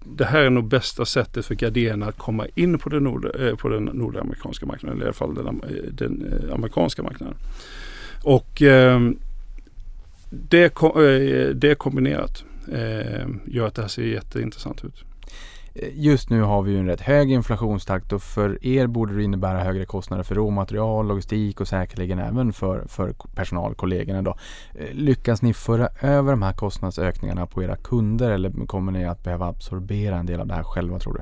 [0.03, 3.55] det här är nog bästa sättet för Gardena att komma in på den, nord, eh,
[3.55, 7.35] på den nordamerikanska marknaden, eller i alla fall den, eh, den eh, amerikanska marknaden.
[8.23, 9.13] Och ehm, eh,
[10.29, 10.73] det,
[11.53, 15.03] det kombinerat eh, gör att det här ser jätteintressant ut.
[15.93, 19.63] Just nu har vi ju en rätt hög inflationstakt och för er borde det innebära
[19.63, 24.21] högre kostnader för råmaterial, logistik och säkerligen även för, för personalkollegorna.
[24.21, 24.37] Då.
[24.75, 29.23] Eh, lyckas ni föra över de här kostnadsökningarna på era kunder eller kommer ni att
[29.23, 31.21] behöva absorbera en del av det här själva tror du?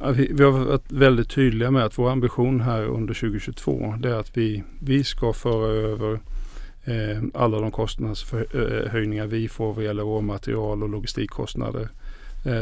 [0.00, 4.10] Ja, vi, vi, har varit väldigt tydliga med att vår ambition här under 2022 det
[4.10, 6.20] är att vi, vi ska föra över
[6.84, 12.01] eh, alla de kostnadshöjningar eh, vi får vad gäller råmaterial och logistikkostnader Eh,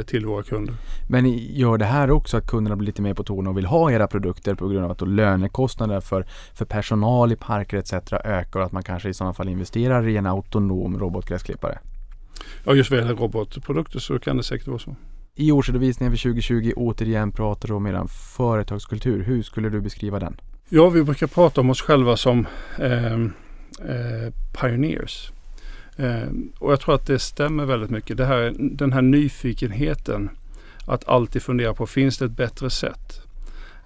[0.07, 0.75] till våra kunder.
[1.09, 3.93] Men gör det här också att kunderna blir lite mer på tårna och vill ha
[3.93, 7.93] era produkter på grund av att lönekostnader för, för personal i parker etc.
[8.25, 11.79] ökar och att man kanske i sådana fall investerar i en autonom robotgräsklippare?
[12.65, 14.97] Ja, just vad gäller robotprodukter så kan det säkert vara så.
[15.35, 18.07] I årsredovisningen för 2020 återigen pratar du om er
[18.37, 19.23] företagskultur.
[19.23, 20.37] Hur skulle du beskriva den?
[20.69, 22.47] Ja, vi brukar prata om oss själva som
[22.79, 25.33] eh, eh, pioneers.
[26.01, 26.29] Eh,
[26.59, 28.17] och jag tror att det stämmer väldigt mycket.
[28.17, 30.31] Det här, den här nyfikenheten
[30.87, 33.23] att alltid fundera på, finns det ett bättre sätt?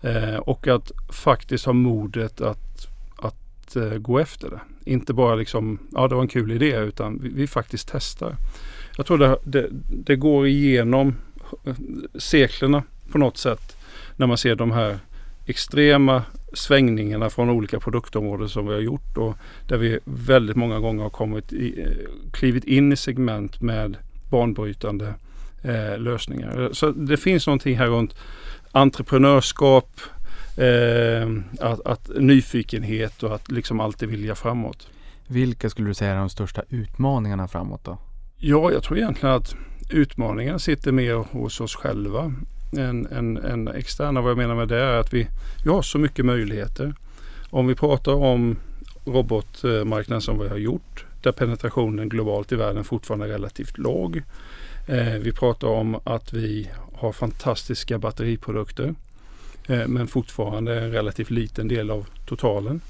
[0.03, 4.61] Eh, och att faktiskt ha modet att, att eh, gå efter det.
[4.91, 8.37] Inte bara liksom, ja det var en kul idé, utan vi, vi faktiskt testar.
[8.97, 11.15] Jag tror det, det, det går igenom
[11.65, 11.75] eh,
[12.15, 13.77] seklerna på något sätt
[14.17, 14.99] när man ser de här
[15.47, 16.23] extrema
[16.53, 19.37] svängningarna från olika produktområden som vi har gjort och
[19.69, 23.97] där vi väldigt många gånger har kommit i, eh, klivit in i segment med
[24.31, 25.15] banbrytande
[25.63, 26.71] eh, lösningar.
[26.73, 28.15] Så det finns någonting här runt
[28.73, 30.01] entreprenörskap,
[30.57, 31.31] eh,
[31.61, 34.89] att, att, nyfikenhet och att liksom alltid vilja framåt.
[35.27, 37.99] Vilka skulle du säga är de största utmaningarna framåt då?
[38.37, 39.55] Ja, jag tror egentligen att
[39.91, 42.33] utmaningen sitter mer hos oss själva
[42.79, 44.21] än, än, än externa.
[44.21, 45.29] Vad jag menar med det är att vi,
[45.65, 46.95] vi har så mycket möjligheter.
[47.51, 48.57] Om vi pratar om
[49.05, 54.23] robotmarknaden som vi har gjort, där penetrationen globalt i världen fortfarande är relativt låg.
[54.87, 58.95] Eh, vi pratar om att vi har fantastiska batteriprodukter
[59.69, 62.81] eh, men fortfarande en relativt liten del av totalen.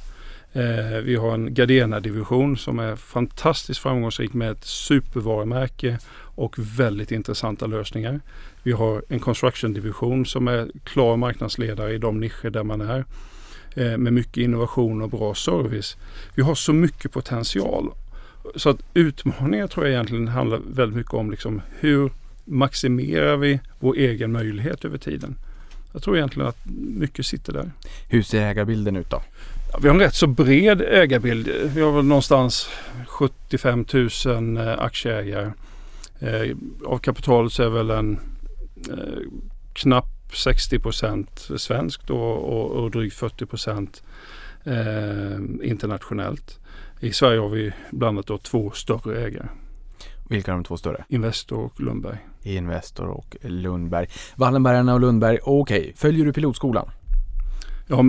[0.53, 5.99] Eh, vi har en Gardena-division som är fantastiskt framgångsrik med ett supervarumärke
[6.35, 8.21] och väldigt intressanta lösningar.
[8.63, 13.05] Vi har en Construction-division som är klar marknadsledare i de nischer där man är
[13.75, 15.97] eh, med mycket innovation och bra service.
[16.35, 17.91] Vi har så mycket potential.
[18.57, 22.11] Så att utmaningen tror jag egentligen handlar väldigt mycket om liksom hur
[22.45, 25.37] maximerar vi vår egen möjlighet över tiden.
[25.93, 26.59] Jag tror egentligen att
[26.99, 27.71] mycket sitter där.
[28.09, 29.23] Hur ser ägarbilden ut då?
[29.81, 31.49] Vi har en rätt så bred ägarbild.
[31.75, 32.69] Vi har väl någonstans
[33.07, 33.85] 75
[34.27, 35.53] 000 eh, aktieägare.
[36.19, 38.19] Eh, av kapitalet så är väl en
[38.91, 39.23] eh,
[39.73, 44.03] knapp 60 procent svenskt och, och, och drygt 40 procent
[44.65, 46.59] eh, internationellt.
[47.01, 49.47] I Sverige har vi blandat då två större ägare.
[50.29, 51.05] Vilka är de två större?
[51.09, 52.19] Investor och Lundberg.
[52.43, 54.07] Investor och Lundberg.
[54.37, 55.81] Wallenbergarna och Lundberg, okej.
[55.81, 55.93] Okay.
[55.97, 56.91] Följer du pilotskolan?
[57.87, 58.05] Ja,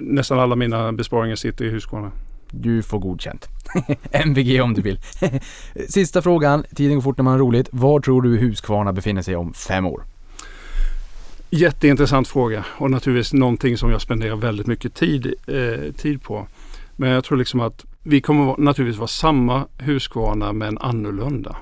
[0.00, 2.12] nästan alla mina besparingar sitter i Husqvarna.
[2.50, 3.48] Du får godkänt.
[4.10, 5.00] MVG om du vill.
[5.88, 7.68] Sista frågan, tiden går fort när man har roligt.
[7.72, 10.04] Var tror du Huskvarna befinner sig om fem år?
[11.50, 16.46] Jätteintressant fråga och naturligtvis någonting som jag spenderar väldigt mycket tid, eh, tid på.
[16.96, 21.56] Men jag tror liksom att vi kommer naturligtvis vara samma Huskvarna men annorlunda.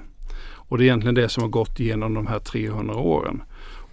[0.55, 3.43] Och det är egentligen det som har gått igenom de här 300 åren.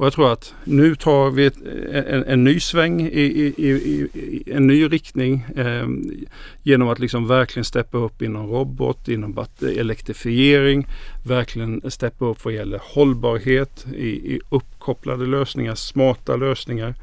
[0.02, 1.58] Och jag tror att nu tar vi ett,
[1.92, 3.72] en, en, ny sväng i, i, i,
[4.14, 5.88] i en ny riktning eh,
[6.64, 10.88] genom att liksom verkligen steppa upp inom robot, inom elektrifiering,
[11.26, 16.96] verkligen steppa upp vad gäller hållbarhet i, uppkopplade lösningar, smarta lösningar.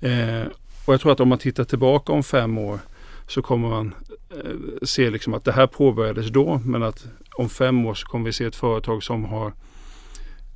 [0.00, 0.46] Eh,
[0.86, 2.78] och jag tror att om man tittar tillbaka om fem år
[3.26, 3.94] så kommer man
[4.30, 4.50] eh,
[4.82, 7.06] se liksom att det här påbörjades då men att
[7.36, 9.52] om fem år så kommer vi se ett företag som har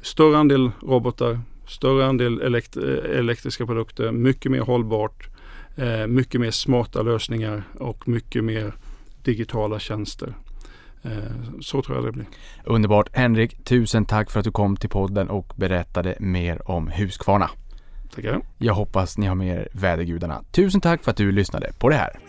[0.02, 1.40] större andel robotar,
[1.70, 5.28] större andel elekt elektriska produkter, mycket mer hållbart,
[5.76, 8.74] eh, mycket mer smarta lösningar och mycket mer
[9.22, 10.34] digitala tjänster.
[11.02, 11.10] Eh,
[11.60, 12.26] så tror jag det blir.
[12.64, 13.08] Underbart.
[13.12, 17.50] Henrik, tusen tack för att du kom till podden och berättade mer om Husqvarna.
[18.14, 18.40] Tackar.
[18.58, 20.42] Jag hoppas ni har med er vädergudarna.
[20.50, 22.20] Tusen tack för att du lyssnade på det här.